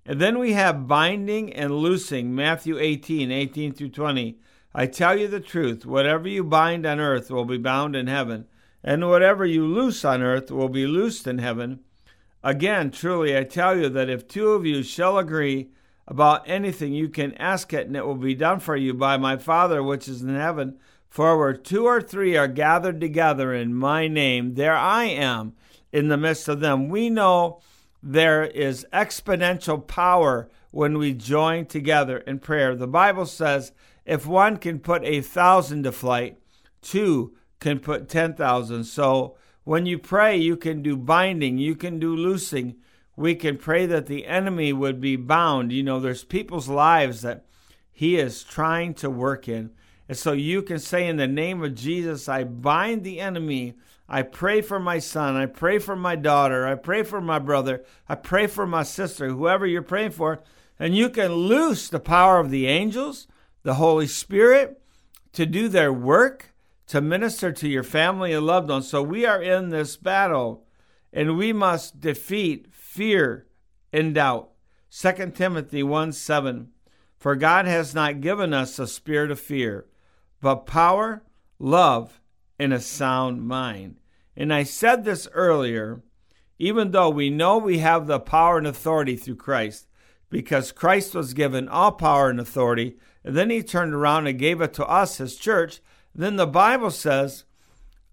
And 0.08 0.22
then 0.22 0.38
we 0.38 0.54
have 0.54 0.88
binding 0.88 1.52
and 1.52 1.70
loosing, 1.70 2.34
Matthew 2.34 2.78
18, 2.78 3.30
18 3.30 3.74
through 3.74 3.90
20. 3.90 4.38
I 4.74 4.86
tell 4.86 5.18
you 5.18 5.28
the 5.28 5.38
truth, 5.38 5.84
whatever 5.84 6.26
you 6.26 6.42
bind 6.42 6.86
on 6.86 6.98
earth 6.98 7.30
will 7.30 7.44
be 7.44 7.58
bound 7.58 7.94
in 7.94 8.06
heaven, 8.06 8.46
and 8.82 9.06
whatever 9.06 9.44
you 9.44 9.66
loose 9.66 10.06
on 10.06 10.22
earth 10.22 10.50
will 10.50 10.70
be 10.70 10.86
loosed 10.86 11.26
in 11.26 11.36
heaven. 11.36 11.80
Again, 12.42 12.90
truly, 12.90 13.36
I 13.36 13.44
tell 13.44 13.76
you 13.76 13.90
that 13.90 14.08
if 14.08 14.26
two 14.26 14.52
of 14.52 14.64
you 14.64 14.82
shall 14.82 15.18
agree 15.18 15.72
about 16.06 16.48
anything 16.48 16.94
you 16.94 17.10
can 17.10 17.34
ask 17.34 17.74
it, 17.74 17.86
and 17.86 17.94
it 17.94 18.06
will 18.06 18.14
be 18.14 18.34
done 18.34 18.60
for 18.60 18.76
you 18.76 18.94
by 18.94 19.18
my 19.18 19.36
Father 19.36 19.82
which 19.82 20.08
is 20.08 20.22
in 20.22 20.34
heaven. 20.34 20.78
For 21.10 21.36
where 21.36 21.52
two 21.52 21.84
or 21.84 22.00
three 22.00 22.34
are 22.34 22.48
gathered 22.48 22.98
together 22.98 23.52
in 23.52 23.74
my 23.74 24.08
name, 24.08 24.54
there 24.54 24.76
I 24.76 25.04
am 25.04 25.52
in 25.92 26.08
the 26.08 26.16
midst 26.16 26.48
of 26.48 26.60
them. 26.60 26.88
We 26.88 27.10
know 27.10 27.60
there 28.02 28.44
is 28.44 28.86
exponential 28.92 29.84
power 29.86 30.48
when 30.70 30.98
we 30.98 31.12
join 31.12 31.66
together 31.66 32.18
in 32.18 32.38
prayer. 32.38 32.74
The 32.74 32.86
Bible 32.86 33.26
says 33.26 33.72
if 34.04 34.26
one 34.26 34.56
can 34.56 34.78
put 34.78 35.04
a 35.04 35.20
thousand 35.20 35.82
to 35.84 35.92
flight, 35.92 36.38
two 36.80 37.34
can 37.60 37.78
put 37.78 38.08
10,000. 38.08 38.84
So 38.84 39.36
when 39.64 39.84
you 39.84 39.98
pray, 39.98 40.36
you 40.36 40.56
can 40.56 40.82
do 40.82 40.96
binding, 40.96 41.58
you 41.58 41.76
can 41.76 41.98
do 41.98 42.16
loosing. 42.16 42.76
We 43.16 43.34
can 43.34 43.58
pray 43.58 43.84
that 43.86 44.06
the 44.06 44.26
enemy 44.26 44.72
would 44.72 45.00
be 45.00 45.16
bound. 45.16 45.72
You 45.72 45.82
know, 45.82 46.00
there's 46.00 46.24
people's 46.24 46.68
lives 46.68 47.22
that 47.22 47.44
he 47.92 48.16
is 48.16 48.44
trying 48.44 48.94
to 48.94 49.10
work 49.10 49.48
in. 49.48 49.72
And 50.08 50.16
so 50.16 50.32
you 50.32 50.62
can 50.62 50.78
say, 50.78 51.06
In 51.06 51.16
the 51.16 51.26
name 51.26 51.62
of 51.62 51.74
Jesus, 51.74 52.28
I 52.28 52.44
bind 52.44 53.04
the 53.04 53.20
enemy 53.20 53.74
I 54.08 54.22
pray 54.22 54.62
for 54.62 54.78
my 54.80 54.98
son. 54.98 55.36
I 55.36 55.46
pray 55.46 55.78
for 55.78 55.94
my 55.94 56.16
daughter. 56.16 56.66
I 56.66 56.76
pray 56.76 57.02
for 57.02 57.20
my 57.20 57.38
brother. 57.38 57.84
I 58.08 58.14
pray 58.14 58.46
for 58.46 58.66
my 58.66 58.82
sister, 58.82 59.28
whoever 59.28 59.66
you're 59.66 59.82
praying 59.82 60.12
for. 60.12 60.42
And 60.78 60.96
you 60.96 61.10
can 61.10 61.32
loose 61.32 61.88
the 61.88 62.00
power 62.00 62.38
of 62.38 62.50
the 62.50 62.66
angels, 62.66 63.26
the 63.64 63.74
Holy 63.74 64.06
Spirit, 64.06 64.80
to 65.32 65.44
do 65.44 65.68
their 65.68 65.92
work, 65.92 66.54
to 66.86 67.02
minister 67.02 67.52
to 67.52 67.68
your 67.68 67.82
family 67.82 68.32
and 68.32 68.46
loved 68.46 68.70
ones. 68.70 68.88
So 68.88 69.02
we 69.02 69.26
are 69.26 69.42
in 69.42 69.68
this 69.68 69.96
battle, 69.96 70.64
and 71.12 71.36
we 71.36 71.52
must 71.52 72.00
defeat 72.00 72.68
fear 72.72 73.46
and 73.92 74.14
doubt. 74.14 74.50
2 74.90 75.32
Timothy 75.34 75.82
1 75.82 76.12
7. 76.12 76.68
For 77.18 77.34
God 77.34 77.66
has 77.66 77.94
not 77.94 78.20
given 78.20 78.54
us 78.54 78.78
a 78.78 78.86
spirit 78.86 79.30
of 79.30 79.40
fear, 79.40 79.86
but 80.40 80.66
power, 80.66 81.24
love, 81.58 82.20
and 82.58 82.72
a 82.72 82.80
sound 82.80 83.46
mind. 83.46 83.97
And 84.38 84.54
I 84.54 84.62
said 84.62 85.04
this 85.04 85.26
earlier, 85.32 86.00
even 86.60 86.92
though 86.92 87.10
we 87.10 87.28
know 87.28 87.58
we 87.58 87.78
have 87.78 88.06
the 88.06 88.20
power 88.20 88.56
and 88.56 88.68
authority 88.68 89.16
through 89.16 89.34
Christ, 89.34 89.88
because 90.30 90.70
Christ 90.70 91.12
was 91.12 91.34
given 91.34 91.68
all 91.68 91.90
power 91.90 92.30
and 92.30 92.38
authority, 92.38 92.98
and 93.24 93.36
then 93.36 93.50
he 93.50 93.64
turned 93.64 93.92
around 93.92 94.28
and 94.28 94.38
gave 94.38 94.60
it 94.60 94.72
to 94.74 94.86
us, 94.86 95.16
his 95.16 95.34
church. 95.34 95.80
Then 96.14 96.36
the 96.36 96.46
Bible 96.46 96.92
says, 96.92 97.46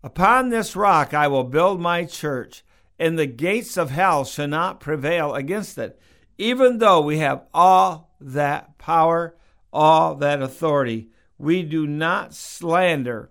Upon 0.04 0.50
this 0.50 0.76
rock 0.76 1.14
I 1.14 1.28
will 1.28 1.44
build 1.44 1.80
my 1.80 2.06
church, 2.06 2.66
and 2.98 3.20
the 3.20 3.28
gates 3.28 3.78
of 3.78 3.92
hell 3.92 4.26
shall 4.26 4.48
not 4.48 4.80
prevail 4.80 5.36
against 5.36 5.78
it. 5.78 6.02
Even 6.40 6.80
though 6.80 7.02
we 7.02 7.20
have 7.20 7.44
all 7.54 8.16
that 8.20 8.80
power, 8.80 9.36
all 9.72 10.16
that 10.16 10.42
authority, 10.42 11.10
we 11.38 11.62
do 11.62 11.86
not 11.86 12.34
slander 12.34 13.30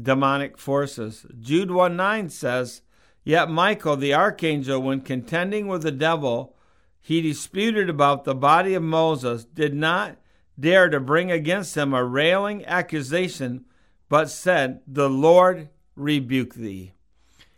demonic 0.00 0.58
forces. 0.58 1.26
Jude 1.40 1.70
1 1.70 1.96
9 1.96 2.28
says, 2.28 2.82
Yet 3.24 3.50
Michael, 3.50 3.96
the 3.96 4.14
archangel, 4.14 4.80
when 4.82 5.00
contending 5.00 5.68
with 5.68 5.82
the 5.82 5.92
devil, 5.92 6.56
he 7.00 7.20
disputed 7.20 7.88
about 7.90 8.24
the 8.24 8.34
body 8.34 8.74
of 8.74 8.82
Moses, 8.82 9.44
did 9.44 9.74
not 9.74 10.16
dare 10.58 10.88
to 10.88 11.00
bring 11.00 11.30
against 11.30 11.76
him 11.76 11.92
a 11.92 12.04
railing 12.04 12.64
accusation, 12.64 13.64
but 14.08 14.30
said, 14.30 14.80
The 14.86 15.08
Lord 15.08 15.68
rebuke 15.96 16.54
thee. 16.54 16.92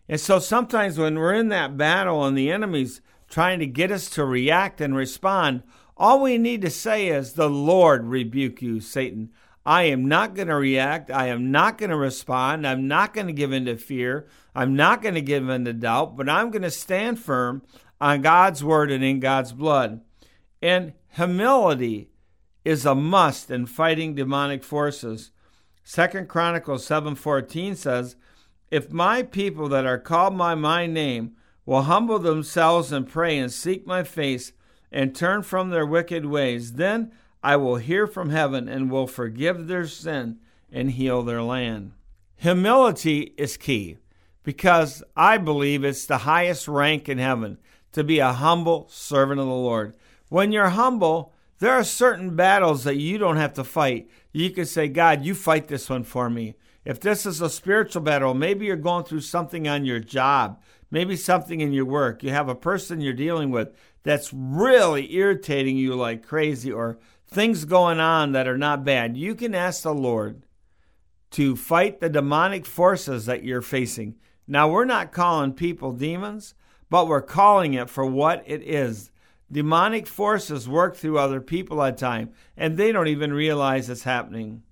And 0.08 0.20
so 0.20 0.38
sometimes 0.38 0.98
when 0.98 1.18
we're 1.18 1.34
in 1.34 1.48
that 1.48 1.76
battle 1.76 2.24
and 2.24 2.36
the 2.36 2.50
enemy's 2.50 3.00
trying 3.28 3.58
to 3.58 3.66
get 3.66 3.90
us 3.90 4.10
to 4.10 4.24
react 4.24 4.80
and 4.80 4.94
respond, 4.94 5.62
all 5.96 6.20
we 6.20 6.38
need 6.38 6.62
to 6.62 6.70
say 6.70 7.08
is, 7.08 7.32
The 7.32 7.48
Lord 7.48 8.06
rebuke 8.06 8.60
you, 8.60 8.80
Satan. 8.80 9.30
I 9.66 9.84
am 9.84 10.06
not 10.06 10.34
going 10.34 10.48
to 10.48 10.56
react. 10.56 11.10
I 11.10 11.28
am 11.28 11.50
not 11.50 11.78
going 11.78 11.90
to 11.90 11.96
respond. 11.96 12.66
I'm 12.66 12.86
not 12.86 13.14
going 13.14 13.26
to 13.28 13.32
give 13.32 13.52
in 13.52 13.64
to 13.64 13.76
fear. 13.76 14.26
I'm 14.54 14.76
not 14.76 15.00
going 15.00 15.14
to 15.14 15.22
give 15.22 15.48
in 15.48 15.64
to 15.64 15.72
doubt, 15.72 16.16
but 16.16 16.28
I'm 16.28 16.50
going 16.50 16.62
to 16.62 16.70
stand 16.70 17.18
firm 17.18 17.62
on 18.00 18.22
God's 18.22 18.62
word 18.62 18.90
and 18.90 19.02
in 19.02 19.20
God's 19.20 19.52
blood. 19.52 20.02
And 20.60 20.92
humility 21.08 22.10
is 22.64 22.84
a 22.84 22.94
must 22.94 23.50
in 23.50 23.66
fighting 23.66 24.14
demonic 24.14 24.62
forces. 24.62 25.30
Second 25.82 26.28
Chronicles 26.28 26.86
7:14 26.86 27.74
says, 27.74 28.16
"If 28.70 28.92
my 28.92 29.22
people 29.22 29.68
that 29.68 29.86
are 29.86 29.98
called 29.98 30.36
by 30.36 30.54
my 30.54 30.86
name 30.86 31.32
will 31.66 31.82
humble 31.82 32.18
themselves 32.18 32.92
and 32.92 33.08
pray 33.08 33.38
and 33.38 33.52
seek 33.52 33.86
my 33.86 34.02
face 34.02 34.52
and 34.90 35.14
turn 35.14 35.42
from 35.42 35.70
their 35.70 35.86
wicked 35.86 36.26
ways, 36.26 36.74
then 36.74 37.12
I 37.44 37.56
will 37.56 37.76
hear 37.76 38.06
from 38.06 38.30
heaven 38.30 38.68
and 38.70 38.90
will 38.90 39.06
forgive 39.06 39.66
their 39.66 39.86
sin 39.86 40.38
and 40.72 40.90
heal 40.90 41.22
their 41.22 41.42
land. 41.42 41.92
Humility 42.36 43.34
is 43.36 43.58
key 43.58 43.98
because 44.42 45.02
I 45.14 45.36
believe 45.36 45.84
it's 45.84 46.06
the 46.06 46.18
highest 46.18 46.66
rank 46.66 47.06
in 47.06 47.18
heaven 47.18 47.58
to 47.92 48.02
be 48.02 48.18
a 48.18 48.32
humble 48.32 48.88
servant 48.88 49.40
of 49.40 49.46
the 49.46 49.52
Lord. 49.52 49.92
When 50.30 50.52
you're 50.52 50.70
humble, 50.70 51.34
there 51.58 51.72
are 51.72 51.84
certain 51.84 52.34
battles 52.34 52.84
that 52.84 52.96
you 52.96 53.18
don't 53.18 53.36
have 53.36 53.52
to 53.54 53.64
fight. 53.64 54.08
You 54.32 54.48
can 54.48 54.64
say, 54.64 54.88
God, 54.88 55.22
you 55.22 55.34
fight 55.34 55.68
this 55.68 55.90
one 55.90 56.04
for 56.04 56.30
me. 56.30 56.56
If 56.86 56.98
this 56.98 57.26
is 57.26 57.42
a 57.42 57.50
spiritual 57.50 58.02
battle, 58.02 58.32
maybe 58.32 58.64
you're 58.64 58.76
going 58.76 59.04
through 59.04 59.20
something 59.20 59.68
on 59.68 59.84
your 59.84 60.00
job, 60.00 60.62
maybe 60.90 61.14
something 61.14 61.60
in 61.60 61.74
your 61.74 61.84
work. 61.84 62.22
You 62.22 62.30
have 62.30 62.48
a 62.48 62.54
person 62.54 63.02
you're 63.02 63.12
dealing 63.12 63.50
with 63.50 63.74
that's 64.02 64.32
really 64.32 65.14
irritating 65.14 65.76
you 65.76 65.94
like 65.94 66.26
crazy, 66.26 66.70
or 66.70 66.98
things 67.34 67.64
going 67.64 68.00
on 68.00 68.32
that 68.32 68.48
are 68.48 68.56
not 68.56 68.84
bad, 68.84 69.16
you 69.16 69.34
can 69.34 69.54
ask 69.54 69.82
the 69.82 69.94
Lord 69.94 70.44
to 71.32 71.56
fight 71.56 72.00
the 72.00 72.08
demonic 72.08 72.64
forces 72.64 73.26
that 73.26 73.42
you're 73.42 73.60
facing. 73.60 74.14
Now, 74.46 74.68
we're 74.68 74.84
not 74.84 75.12
calling 75.12 75.52
people 75.52 75.92
demons, 75.92 76.54
but 76.88 77.08
we're 77.08 77.20
calling 77.20 77.74
it 77.74 77.90
for 77.90 78.06
what 78.06 78.44
it 78.46 78.62
is. 78.62 79.10
Demonic 79.50 80.06
forces 80.06 80.68
work 80.68 80.96
through 80.96 81.18
other 81.18 81.40
people 81.40 81.82
at 81.82 81.98
times, 81.98 82.30
and 82.56 82.76
they 82.76 82.92
don't 82.92 83.08
even 83.08 83.32
realize 83.32 83.90
it's 83.90 84.04
happening. 84.04 84.62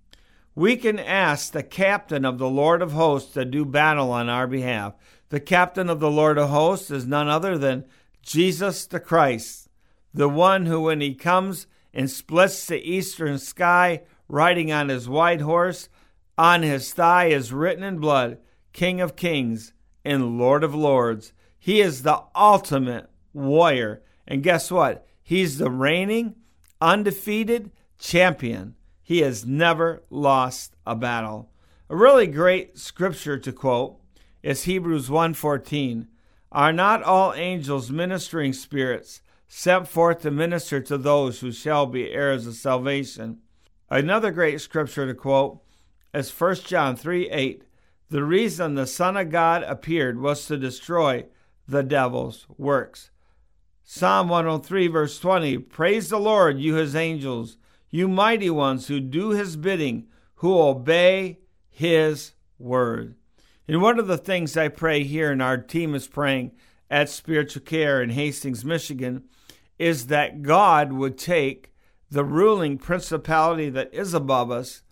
We 0.55 0.77
can 0.77 0.99
ask 0.99 1.53
the 1.53 1.63
captain 1.63 2.25
of 2.25 2.39
the 2.39 2.49
Lord 2.49 2.83
of 2.83 2.93
hosts 2.93 3.33
to 3.35 3.45
do 3.45 3.65
battle 3.65 4.13
on 4.13 4.29
our 4.29 4.47
behalf. 4.47 4.95
The 5.31 5.41
captain 5.41 5.89
of 5.89 5.99
the 5.99 6.11
Lord 6.11 6.39
of 6.39 6.51
hosts 6.51 6.91
is 6.91 7.07
none 7.07 7.29
other 7.29 7.57
than 7.57 7.85
Jesus 8.23 8.87
the 8.87 9.01
Christ, 9.01 9.69
the 10.13 10.29
one 10.29 10.67
who, 10.67 10.83
when 10.83 11.01
he 11.01 11.15
comes, 11.15 11.67
and 11.95 12.11
splits 12.11 12.67
the 12.67 12.81
eastern 12.83 13.39
sky, 13.39 14.03
riding 14.29 14.73
on 14.73 14.89
his 14.89 15.09
white 15.09 15.41
horse. 15.41 15.89
On 16.39 16.63
his 16.63 16.93
thigh 16.93 17.27
is 17.27 17.53
written 17.53 17.85
in 17.85 17.99
blood, 17.99 18.39
King 18.73 19.01
of 19.01 19.17
Kings 19.17 19.73
and 20.05 20.39
Lord 20.39 20.65
of 20.65 20.75
Lords. 20.75 21.33
He 21.59 21.81
is 21.81 22.03
the 22.03 22.23
ultimate 22.35 23.09
warrior. 23.33 24.03
And 24.27 24.43
guess 24.43 24.71
what? 24.71 25.07
He's 25.23 25.59
the 25.59 25.71
reigning, 25.71 26.35
undefeated 26.81 27.71
champion. 27.99 28.75
He 29.03 29.21
has 29.21 29.47
never 29.47 30.03
lost 30.11 30.75
a 30.87 30.97
battle. 30.97 31.51
A 31.89 31.97
really 31.97 32.27
great 32.27 32.79
scripture 32.79 33.39
to 33.39 33.53
quote 33.53 34.01
is 34.43 34.65
Hebrews 34.65 35.09
1:14. 35.09 36.09
Are 36.51 36.73
not 36.73 37.03
all 37.03 37.33
angels 37.35 37.91
ministering 37.91 38.53
spirits 38.53 39.22
sent 39.55 39.87
forth 39.87 40.23
to 40.23 40.31
minister 40.31 40.81
to 40.81 40.97
those 40.97 41.41
who 41.41 41.53
shall 41.53 41.85
be 41.85 42.11
heirs 42.11 42.47
of 42.47 42.55
salvation? 42.55 43.37
Another 43.91 44.31
great 44.31 44.63
scripture 44.63 45.07
to 45.07 45.13
quote 45.13 45.61
is 46.15 46.31
1 46.31 46.55
John 46.65 46.97
3 46.97 47.29
8. 47.29 47.63
The 48.09 48.25
reason 48.25 48.75
the 48.75 48.87
Son 48.87 49.15
of 49.15 49.29
God 49.29 49.63
appeared 49.65 50.19
was 50.19 50.47
to 50.47 50.57
destroy 50.57 51.27
the 51.69 51.83
devil's 51.83 52.47
works. 52.57 53.11
Psalm 53.85 54.31
103, 54.31 54.87
verse 54.87 55.21
20 55.21 55.59
Praise 55.59 56.09
the 56.09 56.19
Lord, 56.19 56.59
you 56.59 56.77
his 56.77 56.97
angels, 56.97 57.59
you 57.91 58.09
mighty 58.09 58.49
ones 58.49 58.89
who 58.89 59.01
do 59.01 59.31
his 59.31 59.57
bidding, 59.57 60.07
who 60.37 60.59
obey 60.59 61.41
his 61.69 62.33
word. 62.59 63.17
And 63.69 63.83
one 63.83 63.99
of 63.99 64.07
the 64.07 64.17
things 64.17 64.57
I 64.57 64.69
pray 64.69 65.05
here, 65.05 65.31
and 65.31 65.43
our 65.43 65.59
team 65.59 65.95
is 65.95 66.09
praying 66.09 66.53
at 66.91 67.11
Spiritual 67.11 67.63
Care 67.63 68.03
in 68.03 68.11
Hastings, 68.11 68.65
Michigan, 68.65 69.25
is 69.79 70.07
that 70.07 70.43
God 70.43 70.93
would 70.93 71.19
take 71.19 71.73
the 72.11 72.25
ruling 72.25 72.79
principality 72.79 73.71
that 73.71 73.93
is 73.93 74.13
above 74.13 74.51
us 74.51 74.83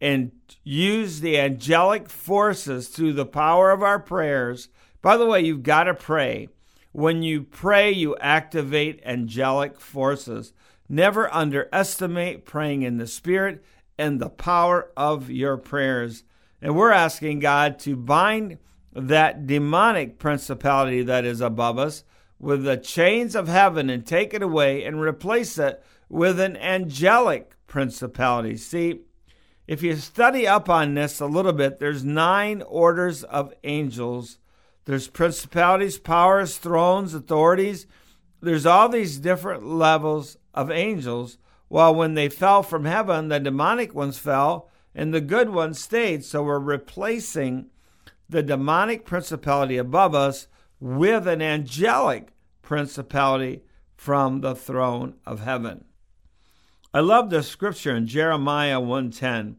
and 0.00 0.30
use 0.62 1.20
the 1.20 1.38
angelic 1.38 2.08
forces 2.08 2.88
through 2.88 3.12
the 3.12 3.26
power 3.26 3.70
of 3.70 3.82
our 3.82 3.98
prayers. 3.98 4.68
By 5.02 5.16
the 5.16 5.26
way, 5.26 5.40
you've 5.40 5.64
got 5.64 5.84
to 5.84 5.94
pray. 5.94 6.48
When 6.92 7.22
you 7.22 7.42
pray, 7.42 7.90
you 7.90 8.16
activate 8.18 9.02
angelic 9.04 9.80
forces. 9.80 10.52
Never 10.88 11.32
underestimate 11.34 12.44
praying 12.44 12.82
in 12.82 12.98
the 12.98 13.06
Spirit 13.06 13.62
and 13.98 14.20
the 14.20 14.30
power 14.30 14.90
of 14.96 15.30
your 15.30 15.56
prayers. 15.56 16.24
And 16.62 16.76
we're 16.76 16.92
asking 16.92 17.40
God 17.40 17.78
to 17.80 17.96
bind 17.96 18.58
that 18.92 19.46
demonic 19.46 20.18
principality 20.18 21.02
that 21.02 21.24
is 21.24 21.40
above 21.40 21.78
us 21.78 22.04
with 22.38 22.64
the 22.64 22.76
chains 22.76 23.34
of 23.34 23.48
heaven 23.48 23.90
and 23.90 24.06
take 24.06 24.32
it 24.32 24.42
away 24.42 24.84
and 24.84 25.00
replace 25.00 25.58
it 25.58 25.82
with 26.08 26.38
an 26.38 26.56
angelic 26.56 27.54
principality. 27.66 28.56
See, 28.56 29.00
if 29.66 29.82
you 29.82 29.96
study 29.96 30.46
up 30.46 30.70
on 30.70 30.94
this 30.94 31.20
a 31.20 31.26
little 31.26 31.52
bit, 31.52 31.78
there's 31.78 32.04
nine 32.04 32.62
orders 32.62 33.24
of 33.24 33.52
angels. 33.64 34.38
There's 34.86 35.08
principalities, 35.08 35.98
powers, 35.98 36.56
thrones, 36.56 37.12
authorities. 37.12 37.86
There's 38.40 38.64
all 38.64 38.88
these 38.88 39.18
different 39.18 39.66
levels 39.66 40.38
of 40.54 40.70
angels. 40.70 41.36
While 41.68 41.94
when 41.94 42.14
they 42.14 42.30
fell 42.30 42.62
from 42.62 42.86
heaven, 42.86 43.28
the 43.28 43.40
demonic 43.40 43.94
ones 43.94 44.16
fell 44.16 44.70
and 44.94 45.12
the 45.12 45.20
good 45.20 45.50
ones 45.50 45.78
stayed. 45.78 46.24
So 46.24 46.42
we're 46.42 46.58
replacing 46.58 47.66
the 48.26 48.42
demonic 48.42 49.04
principality 49.04 49.76
above 49.76 50.14
us 50.14 50.46
with 50.80 51.26
an 51.26 51.42
angelic 51.42 52.32
principality 52.62 53.62
from 53.96 54.40
the 54.40 54.54
throne 54.54 55.14
of 55.26 55.40
heaven. 55.40 55.84
I 56.94 57.00
love 57.00 57.30
the 57.30 57.42
scripture 57.42 57.94
in 57.94 58.06
Jeremiah 58.06 58.80
1:10. 58.80 59.56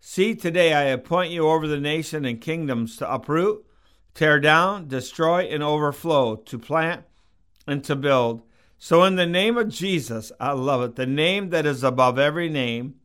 See 0.00 0.34
today 0.34 0.72
I 0.72 0.84
appoint 0.84 1.32
you 1.32 1.48
over 1.48 1.66
the 1.66 1.80
nation 1.80 2.24
and 2.24 2.40
kingdoms 2.40 2.96
to 2.96 3.12
uproot, 3.12 3.64
tear 4.14 4.40
down, 4.40 4.88
destroy 4.88 5.44
and 5.44 5.62
overflow, 5.62 6.36
to 6.36 6.58
plant 6.58 7.04
and 7.66 7.84
to 7.84 7.94
build. 7.94 8.42
So 8.78 9.04
in 9.04 9.16
the 9.16 9.26
name 9.26 9.56
of 9.56 9.68
Jesus, 9.68 10.32
I 10.38 10.52
love 10.52 10.82
it, 10.82 10.96
the 10.96 11.06
name 11.06 11.50
that 11.50 11.66
is 11.66 11.82
above 11.82 12.18
every 12.18 12.48
name, 12.48 12.96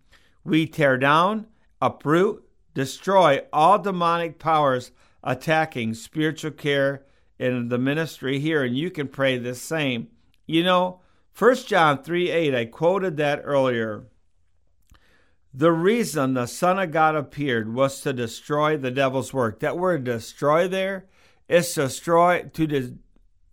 we 0.43 0.67
tear 0.67 0.97
down, 0.97 1.47
uproot, 1.81 2.43
destroy 2.73 3.41
all 3.53 3.79
demonic 3.79 4.39
powers 4.39 4.91
attacking 5.23 5.93
spiritual 5.93 6.51
care 6.51 7.05
in 7.41 7.69
the 7.69 7.77
ministry 7.79 8.39
here 8.39 8.63
and 8.63 8.77
you 8.77 8.91
can 8.91 9.07
pray 9.07 9.37
the 9.37 9.55
same. 9.55 10.07
You 10.45 10.63
know, 10.63 11.01
1 11.37 11.55
John 11.65 12.03
3 12.03 12.29
8, 12.29 12.55
I 12.55 12.65
quoted 12.65 13.17
that 13.17 13.41
earlier. 13.43 14.03
The 15.53 15.71
reason 15.71 16.33
the 16.33 16.45
Son 16.45 16.77
of 16.77 16.91
God 16.91 17.15
appeared 17.15 17.73
was 17.73 18.01
to 18.01 18.13
destroy 18.13 18.77
the 18.77 18.91
devil's 18.91 19.33
work. 19.33 19.59
That 19.59 19.77
word 19.77 20.03
destroy 20.03 20.67
there 20.67 21.07
is 21.49 21.73
to 21.73 21.81
destroy 21.83 22.43
to 22.53 22.67
de- 22.67 22.97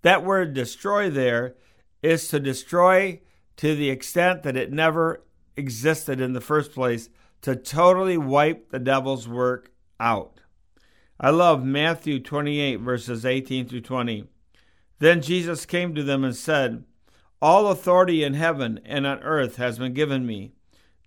that 0.03 0.23
word 0.23 0.55
destroy 0.55 1.09
there 1.11 1.57
is 2.03 2.29
to 2.29 2.39
destroy 2.39 3.21
to 3.57 3.75
the 3.75 3.91
extent 3.91 4.43
that 4.43 4.57
it 4.57 4.71
never 4.71 5.25
existed 5.57 6.21
in 6.21 6.35
the 6.35 6.41
first 6.41 6.73
place, 6.73 7.09
to 7.43 7.57
totally 7.57 8.19
wipe 8.19 8.71
the 8.71 8.79
devil's 8.79 9.27
work 9.27 9.73
out. 9.99 10.38
I 11.21 11.31
love 11.31 11.65
Matthew 11.65 12.21
28, 12.21 12.77
verses 12.77 13.27
18 13.27 13.67
through 13.67 13.81
20. 13.81 14.25
Then 14.99 15.23
Jesus 15.23 15.67
came 15.67 15.95
to 15.95 16.03
them 16.03 16.25
and 16.25 16.35
said, 16.35 16.85
all 17.41 17.69
authority 17.69 18.25
in 18.25 18.35
heaven 18.35 18.81
and 18.85 19.07
on 19.07 19.23
earth 19.23 19.57
has 19.57 19.79
been 19.79 19.95
given 19.95 20.27
me. 20.27 20.53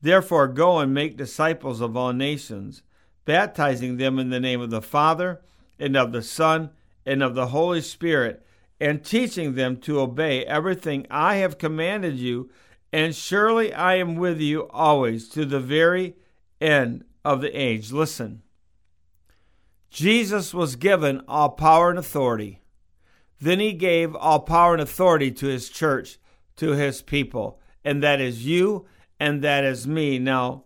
Therefore, 0.01 0.47
go 0.47 0.79
and 0.79 0.93
make 0.93 1.17
disciples 1.17 1.81
of 1.81 1.97
all 1.97 2.13
nations, 2.13 2.83
baptizing 3.25 3.97
them 3.97 4.17
in 4.17 4.29
the 4.29 4.39
name 4.39 4.61
of 4.61 4.69
the 4.69 4.81
Father, 4.81 5.41
and 5.77 5.97
of 5.97 6.11
the 6.11 6.21
Son, 6.21 6.69
and 7.05 7.21
of 7.21 7.35
the 7.35 7.47
Holy 7.47 7.81
Spirit, 7.81 8.45
and 8.79 9.03
teaching 9.03 9.55
them 9.55 9.75
to 9.77 9.99
obey 9.99 10.45
everything 10.45 11.05
I 11.11 11.35
have 11.35 11.57
commanded 11.57 12.15
you. 12.15 12.49
And 12.93 13.13
surely 13.13 13.73
I 13.73 13.95
am 13.95 14.15
with 14.15 14.39
you 14.39 14.69
always 14.69 15.27
to 15.29 15.45
the 15.45 15.59
very 15.59 16.15
end 16.59 17.03
of 17.25 17.41
the 17.41 17.51
age. 17.51 17.91
Listen. 17.91 18.41
Jesus 19.91 20.53
was 20.53 20.77
given 20.77 21.21
all 21.27 21.49
power 21.49 21.89
and 21.89 21.99
authority. 21.99 22.61
Then 23.41 23.59
he 23.59 23.73
gave 23.73 24.15
all 24.15 24.39
power 24.39 24.73
and 24.73 24.81
authority 24.81 25.31
to 25.31 25.47
his 25.47 25.69
church 25.69 26.17
to 26.55 26.71
his 26.71 27.01
people, 27.01 27.59
and 27.83 28.01
that 28.01 28.21
is 28.21 28.45
you 28.45 28.85
and 29.19 29.43
that 29.43 29.65
is 29.65 29.85
me. 29.85 30.17
Now, 30.17 30.63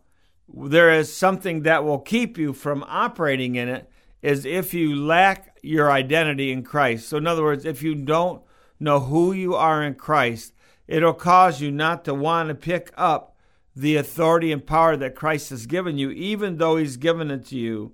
there 0.47 0.91
is 0.91 1.11
something 1.11 1.63
that 1.63 1.83
will 1.83 1.99
keep 1.99 2.37
you 2.37 2.53
from 2.53 2.85
operating 2.87 3.55
in 3.55 3.67
it 3.67 3.89
is 4.21 4.45
if 4.45 4.73
you 4.73 4.95
lack 4.95 5.57
your 5.63 5.91
identity 5.91 6.51
in 6.51 6.61
Christ. 6.63 7.09
So 7.09 7.17
in 7.17 7.25
other 7.25 7.43
words, 7.43 7.65
if 7.65 7.81
you 7.81 7.95
don't 7.95 8.43
know 8.79 8.99
who 8.99 9.33
you 9.33 9.55
are 9.55 9.81
in 9.81 9.95
Christ, 9.95 10.53
it'll 10.87 11.13
cause 11.13 11.61
you 11.61 11.71
not 11.71 12.05
to 12.05 12.13
want 12.13 12.49
to 12.49 12.55
pick 12.55 12.91
up 12.95 13.35
the 13.75 13.95
authority 13.95 14.51
and 14.51 14.65
power 14.65 14.95
that 14.95 15.15
Christ 15.15 15.49
has 15.49 15.65
given 15.65 15.97
you, 15.97 16.11
even 16.11 16.57
though 16.57 16.77
He's 16.77 16.97
given 16.97 17.31
it 17.31 17.45
to 17.47 17.55
you. 17.55 17.93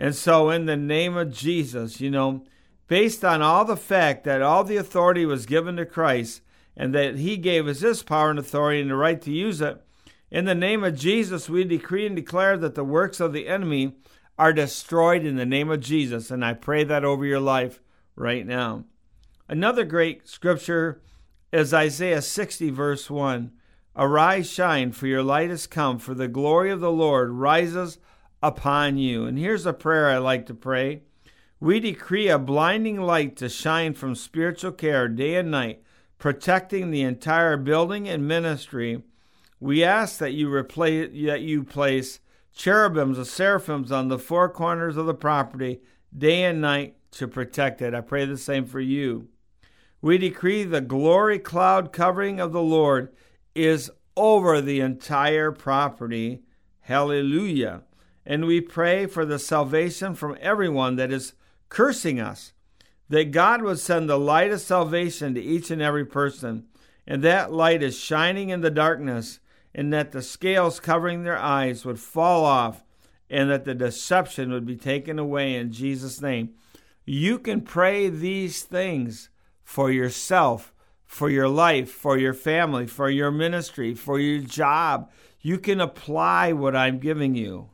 And 0.00 0.14
so, 0.14 0.48
in 0.48 0.66
the 0.66 0.76
name 0.76 1.16
of 1.16 1.32
Jesus, 1.32 2.00
you 2.00 2.08
know, 2.08 2.44
based 2.86 3.24
on 3.24 3.42
all 3.42 3.64
the 3.64 3.76
fact 3.76 4.22
that 4.24 4.40
all 4.40 4.62
the 4.62 4.76
authority 4.76 5.26
was 5.26 5.44
given 5.44 5.76
to 5.76 5.84
Christ, 5.84 6.40
and 6.76 6.94
that 6.94 7.16
he 7.16 7.36
gave 7.36 7.66
us 7.66 7.80
this 7.80 8.04
power 8.04 8.30
and 8.30 8.38
authority 8.38 8.80
and 8.80 8.90
the 8.90 8.94
right 8.94 9.20
to 9.20 9.32
use 9.32 9.60
it. 9.60 9.82
In 10.30 10.44
the 10.44 10.54
name 10.54 10.84
of 10.84 10.94
Jesus, 10.94 11.50
we 11.50 11.64
decree 11.64 12.06
and 12.06 12.14
declare 12.14 12.56
that 12.56 12.76
the 12.76 12.84
works 12.84 13.18
of 13.18 13.32
the 13.32 13.48
enemy 13.48 13.96
are 14.38 14.52
destroyed 14.52 15.24
in 15.24 15.34
the 15.34 15.44
name 15.44 15.68
of 15.68 15.80
Jesus. 15.80 16.30
And 16.30 16.44
I 16.44 16.54
pray 16.54 16.84
that 16.84 17.04
over 17.04 17.26
your 17.26 17.40
life 17.40 17.80
right 18.14 18.46
now. 18.46 18.84
Another 19.48 19.84
great 19.84 20.28
scripture 20.28 21.00
is 21.52 21.74
Isaiah 21.74 22.22
60, 22.22 22.70
verse 22.70 23.10
1. 23.10 23.50
Arise, 23.96 24.48
shine, 24.48 24.92
for 24.92 25.08
your 25.08 25.24
light 25.24 25.50
has 25.50 25.66
come, 25.66 25.98
for 25.98 26.14
the 26.14 26.28
glory 26.28 26.70
of 26.70 26.78
the 26.78 26.92
Lord 26.92 27.30
rises 27.30 27.98
upon 28.42 28.98
you. 28.98 29.24
And 29.24 29.38
here's 29.38 29.66
a 29.66 29.72
prayer 29.72 30.08
I 30.08 30.18
like 30.18 30.46
to 30.46 30.54
pray. 30.54 31.02
We 31.60 31.80
decree 31.80 32.28
a 32.28 32.38
blinding 32.38 33.00
light 33.00 33.36
to 33.36 33.48
shine 33.48 33.94
from 33.94 34.14
spiritual 34.14 34.72
care 34.72 35.08
day 35.08 35.34
and 35.36 35.50
night 35.50 35.82
protecting 36.18 36.90
the 36.90 37.02
entire 37.02 37.56
building 37.56 38.08
and 38.08 38.26
ministry, 38.26 39.02
we 39.60 39.82
ask 39.82 40.18
that 40.18 40.32
you, 40.32 40.52
replace, 40.52 41.10
that 41.26 41.40
you 41.40 41.64
place 41.64 42.20
cherubims 42.54 43.18
or 43.18 43.24
seraphims 43.24 43.90
on 43.92 44.08
the 44.08 44.18
four 44.18 44.48
corners 44.48 44.96
of 44.96 45.06
the 45.06 45.14
property 45.14 45.80
day 46.16 46.42
and 46.42 46.60
night 46.60 46.96
to 47.12 47.26
protect 47.26 47.80
it. 47.80 47.94
I 47.94 48.00
pray 48.00 48.24
the 48.24 48.36
same 48.36 48.66
for 48.66 48.80
you. 48.80 49.28
We 50.00 50.18
decree 50.18 50.64
the 50.64 50.80
glory 50.80 51.38
cloud 51.38 51.92
covering 51.92 52.38
of 52.38 52.52
the 52.52 52.62
Lord 52.62 53.12
is 53.54 53.90
over 54.16 54.60
the 54.60 54.80
entire 54.80 55.50
property. 55.50 56.42
Hallelujah. 56.82 57.82
And 58.28 58.44
we 58.44 58.60
pray 58.60 59.06
for 59.06 59.24
the 59.24 59.38
salvation 59.38 60.14
from 60.14 60.36
everyone 60.42 60.96
that 60.96 61.10
is 61.10 61.32
cursing 61.70 62.20
us 62.20 62.52
that 63.08 63.30
God 63.30 63.62
would 63.62 63.78
send 63.78 64.06
the 64.06 64.18
light 64.18 64.52
of 64.52 64.60
salvation 64.60 65.34
to 65.34 65.40
each 65.40 65.70
and 65.70 65.80
every 65.80 66.04
person, 66.04 66.66
and 67.06 67.24
that 67.24 67.50
light 67.50 67.82
is 67.82 67.98
shining 67.98 68.50
in 68.50 68.60
the 68.60 68.70
darkness, 68.70 69.40
and 69.74 69.90
that 69.94 70.12
the 70.12 70.20
scales 70.20 70.78
covering 70.78 71.22
their 71.22 71.38
eyes 71.38 71.86
would 71.86 71.98
fall 71.98 72.44
off, 72.44 72.84
and 73.30 73.50
that 73.50 73.64
the 73.64 73.74
deception 73.74 74.52
would 74.52 74.66
be 74.66 74.76
taken 74.76 75.18
away 75.18 75.54
in 75.54 75.72
Jesus' 75.72 76.20
name. 76.20 76.50
You 77.06 77.38
can 77.38 77.62
pray 77.62 78.10
these 78.10 78.62
things 78.62 79.30
for 79.64 79.90
yourself 79.90 80.74
for 81.06 81.30
your 81.30 81.48
life, 81.48 81.90
for 81.90 82.18
your 82.18 82.34
family, 82.34 82.86
for 82.86 83.08
your 83.08 83.30
ministry, 83.30 83.94
for 83.94 84.20
your 84.20 84.42
job. 84.42 85.10
You 85.40 85.58
can 85.58 85.80
apply 85.80 86.52
what 86.52 86.76
I'm 86.76 86.98
giving 86.98 87.34
you. 87.34 87.70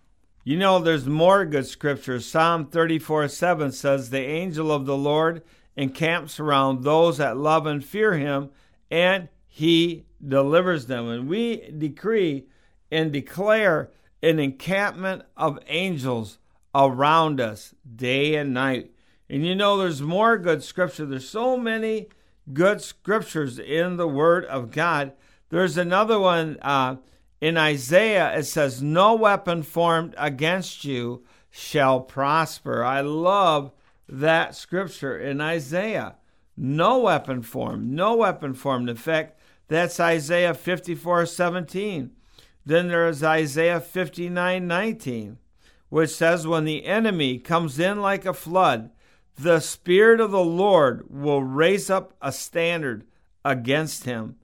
You 0.47 0.59
know, 0.59 0.79
there's 0.79 1.07
more 1.07 1.47
good 1.47 1.67
scripture. 1.67 2.21
Psalm 2.21 2.67
34 2.67 3.29
7 3.29 3.73
says, 3.73 4.11
The 4.11 4.19
angel 4.19 4.71
of 4.71 4.85
the 4.85 4.97
Lord 4.97 5.43
encamps 5.75 6.39
around 6.39 6.85
those 6.85 7.17
that 7.17 7.39
love 7.39 7.65
and 7.65 7.83
fear 7.83 8.13
him, 8.13 8.51
and 8.91 9.31
he 9.47 10.05
delivers 10.23 10.85
them. 10.85 11.09
And 11.09 11.29
we 11.29 11.71
decree 11.71 12.45
and 12.91 13.11
declare 13.11 13.91
an 14.23 14.39
encampment 14.39 15.23
of 15.35 15.59
angels 15.67 16.39
around 16.75 17.41
us 17.41 17.75
day 17.97 18.35
and 18.35 18.53
night. 18.53 18.91
And 19.31 19.47
you 19.47 19.55
know, 19.55 19.79
there's 19.79 20.03
more 20.03 20.37
good 20.37 20.63
scripture. 20.63 21.07
There's 21.07 21.27
so 21.27 21.57
many 21.57 22.09
good 22.53 22.83
scriptures 22.83 23.59
in 23.59 23.97
the 23.97 24.09
Word 24.09 24.45
of 24.45 24.71
God. 24.71 25.13
There's 25.49 25.79
another 25.79 26.21
one 26.21 26.59
uh, 26.61 26.97
in 27.45 27.59
Isaiah. 27.59 28.35
It 28.39 28.45
says, 28.45 28.83
No 28.83 29.15
weapon 29.15 29.63
formed 29.63 30.15
against 30.17 30.83
you 30.83 31.25
shall 31.51 32.01
prosper. 32.01 32.83
I 32.83 33.03
love 33.03 33.71
that 34.09 34.55
scripture 34.55 35.19
in 35.19 35.43
Isaiah. 35.43 36.15
No 36.57 37.01
weapon 37.01 37.43
formed, 37.43 37.91
no 37.91 38.17
weapon 38.17 38.55
formed. 38.55 38.89
In 38.89 38.97
fact, 38.97 39.39
that's 39.69 40.01
Isaiah 40.01 40.55
54 40.55 41.27
17. 41.27 42.13
Then 42.65 42.89
there 42.89 43.07
is 43.07 43.23
Isaiah 43.23 43.81
59 43.81 44.67
19, 44.67 45.37
which 45.91 46.11
says, 46.11 46.47
When 46.47 46.65
the 46.65 46.87
enemy 46.87 47.39
comes 47.39 47.79
in 47.79 48.01
like 48.01 48.25
a 48.25 48.33
flood, 48.33 48.91
the 49.37 49.61
Spirit 49.61 50.19
of 50.19 50.31
the 50.31 50.45
Lord 50.45 51.05
will 51.11 51.43
raise 51.43 51.91
up 51.91 52.15
a 52.23 52.33
standard 52.33 53.05
against 53.45 54.05
him. 54.05 54.37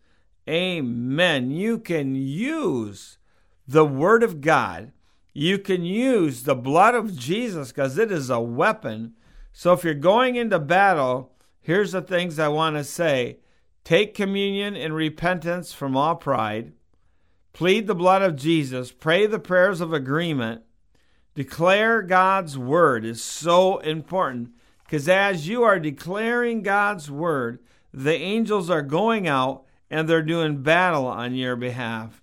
Amen. 0.48 1.50
You 1.50 1.79
can 1.79 2.14
use 2.14 3.18
the 3.66 3.85
Word 3.85 4.22
of 4.22 4.40
God. 4.40 4.92
You 5.33 5.59
can 5.59 5.85
use 5.85 6.42
the 6.42 6.57
blood 6.57 6.94
of 6.94 7.16
Jesus 7.16 7.68
because 7.68 7.98
it 7.98 8.11
is 8.11 8.31
a 8.31 8.40
weapon. 8.40 9.14
So 9.53 9.72
if 9.72 9.85
you're 9.85 9.94
going 9.94 10.37
into 10.37 10.59
battle, 10.59 11.33
here's 11.61 11.92
the 11.92 12.03
things 12.03 12.38
I 12.38 12.48
want 12.48 12.76
to 12.76 12.85
say 12.85 13.38
take 13.85 14.14
communion 14.14 14.76
in 14.76 14.92
repentance 14.92 15.72
from 15.72 15.96
all 15.96 16.16
pride, 16.16 16.72
plead 17.53 17.87
the 17.87 17.94
blood 17.94 18.22
of 18.22 18.37
Jesus, 18.37 18.92
pray 18.92 19.26
the 19.26 19.38
prayers 19.38 19.81
of 19.81 19.92
agreement, 19.92 20.62
declare 21.35 22.03
God's 22.03 22.59
word 22.59 23.05
is 23.05 23.22
so 23.22 23.79
important 23.79 24.50
because 24.85 25.09
as 25.09 25.46
you 25.46 25.62
are 25.62 25.79
declaring 25.79 26.62
God's 26.62 27.09
word, 27.09 27.61
the 27.94 28.14
angels 28.14 28.68
are 28.68 28.83
going 28.83 29.29
out 29.29 29.64
and 29.90 30.09
they're 30.09 30.22
doing 30.22 30.62
battle 30.62 31.07
on 31.07 31.35
your 31.35 31.57
behalf. 31.57 32.22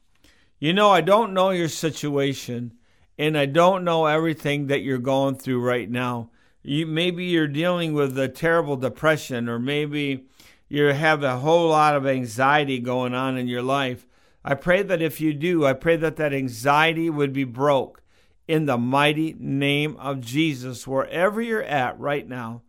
You 0.59 0.73
know, 0.73 0.89
I 0.89 1.01
don't 1.01 1.33
know 1.33 1.49
your 1.49 1.67
situation 1.67 2.73
and 3.17 3.37
I 3.37 3.45
don't 3.45 3.83
know 3.83 4.05
everything 4.05 4.67
that 4.67 4.81
you're 4.81 4.97
going 4.99 5.35
through 5.35 5.61
right 5.61 5.89
now. 5.89 6.29
You, 6.63 6.85
maybe 6.85 7.25
you're 7.25 7.47
dealing 7.47 7.93
with 7.93 8.17
a 8.19 8.27
terrible 8.27 8.75
depression, 8.75 9.47
or 9.47 9.57
maybe 9.57 10.25
you 10.67 10.85
have 10.85 11.23
a 11.23 11.39
whole 11.39 11.69
lot 11.69 11.95
of 11.95 12.05
anxiety 12.05 12.79
going 12.79 13.13
on 13.13 13.37
in 13.37 13.47
your 13.47 13.61
life. 13.61 14.05
I 14.43 14.53
pray 14.53 14.83
that 14.83 15.01
if 15.01 15.19
you 15.19 15.33
do, 15.33 15.65
I 15.65 15.73
pray 15.73 15.95
that 15.97 16.17
that 16.17 16.33
anxiety 16.33 17.09
would 17.09 17.33
be 17.33 17.43
broke 17.43 18.01
in 18.47 18.65
the 18.65 18.77
mighty 18.77 19.35
name 19.39 19.97
of 19.97 20.21
Jesus, 20.21 20.87
wherever 20.87 21.41
you're 21.41 21.63
at 21.63 21.99
right 21.99 22.27
now. 22.27 22.61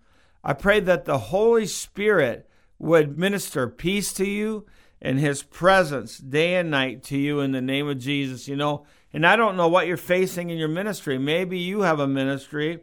I 0.42 0.52
pray 0.54 0.80
that 0.80 1.04
the 1.04 1.18
Holy 1.18 1.66
Spirit 1.66 2.48
would 2.78 3.18
minister 3.18 3.68
peace 3.68 4.12
to 4.14 4.24
you 4.24 4.66
and 5.00 5.18
his 5.18 5.42
presence 5.42 6.18
day 6.18 6.56
and 6.56 6.70
night 6.70 7.02
to 7.04 7.16
you 7.16 7.40
in 7.40 7.52
the 7.52 7.60
name 7.60 7.88
of 7.88 7.98
Jesus. 7.98 8.48
You 8.48 8.56
know, 8.56 8.86
and 9.12 9.26
I 9.26 9.36
don't 9.36 9.56
know 9.56 9.68
what 9.68 9.86
you're 9.86 9.96
facing 9.96 10.50
in 10.50 10.58
your 10.58 10.68
ministry. 10.68 11.18
Maybe 11.18 11.58
you 11.58 11.82
have 11.82 12.00
a 12.00 12.06
ministry 12.06 12.80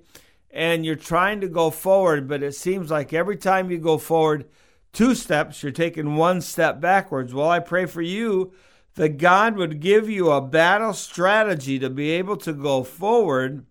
and 0.49 0.85
you're 0.85 0.95
trying 0.95 1.41
to 1.41 1.49
go 1.49 1.69
forward, 1.69 2.27
but 2.27 2.41
it 2.41 2.53
seems 2.53 2.89
like 2.89 3.13
every 3.13 3.35
time 3.35 3.69
you 3.69 3.77
go 3.77 3.97
forward 3.97 4.45
two 4.93 5.13
steps, 5.13 5.61
you're 5.61 5.71
taking 5.71 6.15
one 6.15 6.39
step 6.39 6.79
backwards. 6.79 7.33
Well, 7.33 7.49
I 7.49 7.59
pray 7.59 7.85
for 7.85 8.01
you 8.01 8.53
that 8.95 9.17
God 9.17 9.57
would 9.57 9.81
give 9.81 10.09
you 10.09 10.31
a 10.31 10.41
battle 10.41 10.93
strategy 10.93 11.77
to 11.79 11.89
be 11.89 12.11
able 12.11 12.37
to 12.37 12.53
go 12.53 12.83
forward 12.83 13.65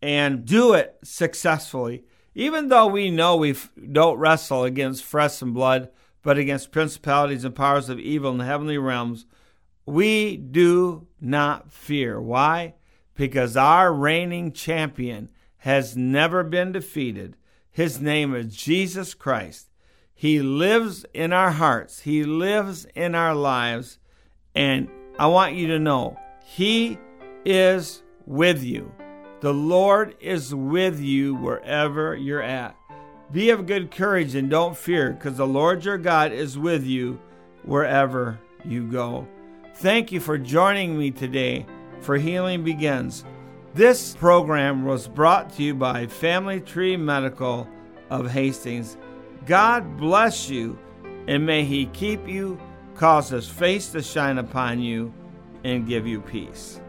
and 0.00 0.46
do 0.46 0.72
it 0.72 0.96
successfully. 1.04 2.04
Even 2.34 2.68
though 2.68 2.86
we 2.86 3.10
know 3.10 3.36
we 3.36 3.54
don't 3.92 4.18
wrestle 4.18 4.64
against 4.64 5.04
flesh 5.04 5.42
and 5.42 5.52
blood, 5.52 5.90
but 6.22 6.38
against 6.38 6.72
principalities 6.72 7.44
and 7.44 7.54
powers 7.54 7.88
of 7.88 7.98
evil 7.98 8.30
in 8.32 8.38
the 8.38 8.44
heavenly 8.44 8.78
realms, 8.78 9.26
we 9.86 10.36
do 10.36 11.06
not 11.20 11.72
fear. 11.72 12.20
Why? 12.20 12.74
Because 13.14 13.56
our 13.56 13.92
reigning 13.92 14.52
champion 14.52 15.30
has 15.58 15.96
never 15.96 16.42
been 16.42 16.72
defeated. 16.72 17.36
His 17.70 18.00
name 18.00 18.34
is 18.34 18.54
Jesus 18.54 19.14
Christ. 19.14 19.68
He 20.14 20.40
lives 20.40 21.06
in 21.14 21.32
our 21.32 21.52
hearts, 21.52 22.00
He 22.00 22.24
lives 22.24 22.84
in 22.94 23.14
our 23.14 23.34
lives, 23.34 23.98
and 24.54 24.88
I 25.18 25.26
want 25.28 25.54
you 25.54 25.68
to 25.68 25.78
know 25.78 26.18
He 26.44 26.98
is 27.44 28.02
with 28.26 28.62
you. 28.62 28.92
The 29.40 29.54
Lord 29.54 30.14
is 30.20 30.54
with 30.54 31.00
you 31.00 31.34
wherever 31.34 32.14
you're 32.14 32.42
at. 32.42 32.76
Be 33.32 33.50
of 33.50 33.66
good 33.66 33.92
courage 33.92 34.34
and 34.34 34.50
don't 34.50 34.76
fear, 34.76 35.12
because 35.12 35.36
the 35.36 35.46
Lord 35.46 35.84
your 35.84 35.98
God 35.98 36.32
is 36.32 36.58
with 36.58 36.84
you 36.84 37.20
wherever 37.62 38.40
you 38.64 38.88
go. 38.90 39.28
Thank 39.76 40.10
you 40.10 40.18
for 40.18 40.36
joining 40.36 40.98
me 40.98 41.12
today 41.12 41.64
for 42.00 42.16
Healing 42.16 42.64
Begins. 42.64 43.24
This 43.72 44.16
program 44.16 44.84
was 44.84 45.06
brought 45.06 45.52
to 45.54 45.62
you 45.62 45.76
by 45.76 46.08
Family 46.08 46.60
Tree 46.60 46.96
Medical 46.96 47.68
of 48.10 48.28
Hastings. 48.28 48.96
God 49.46 49.96
bless 49.96 50.50
you, 50.50 50.76
and 51.28 51.46
may 51.46 51.64
He 51.64 51.86
keep 51.86 52.26
you, 52.26 52.60
cause 52.96 53.28
His 53.28 53.48
face 53.48 53.92
to 53.92 54.02
shine 54.02 54.38
upon 54.38 54.80
you, 54.80 55.14
and 55.62 55.86
give 55.86 56.04
you 56.04 56.20
peace. 56.20 56.80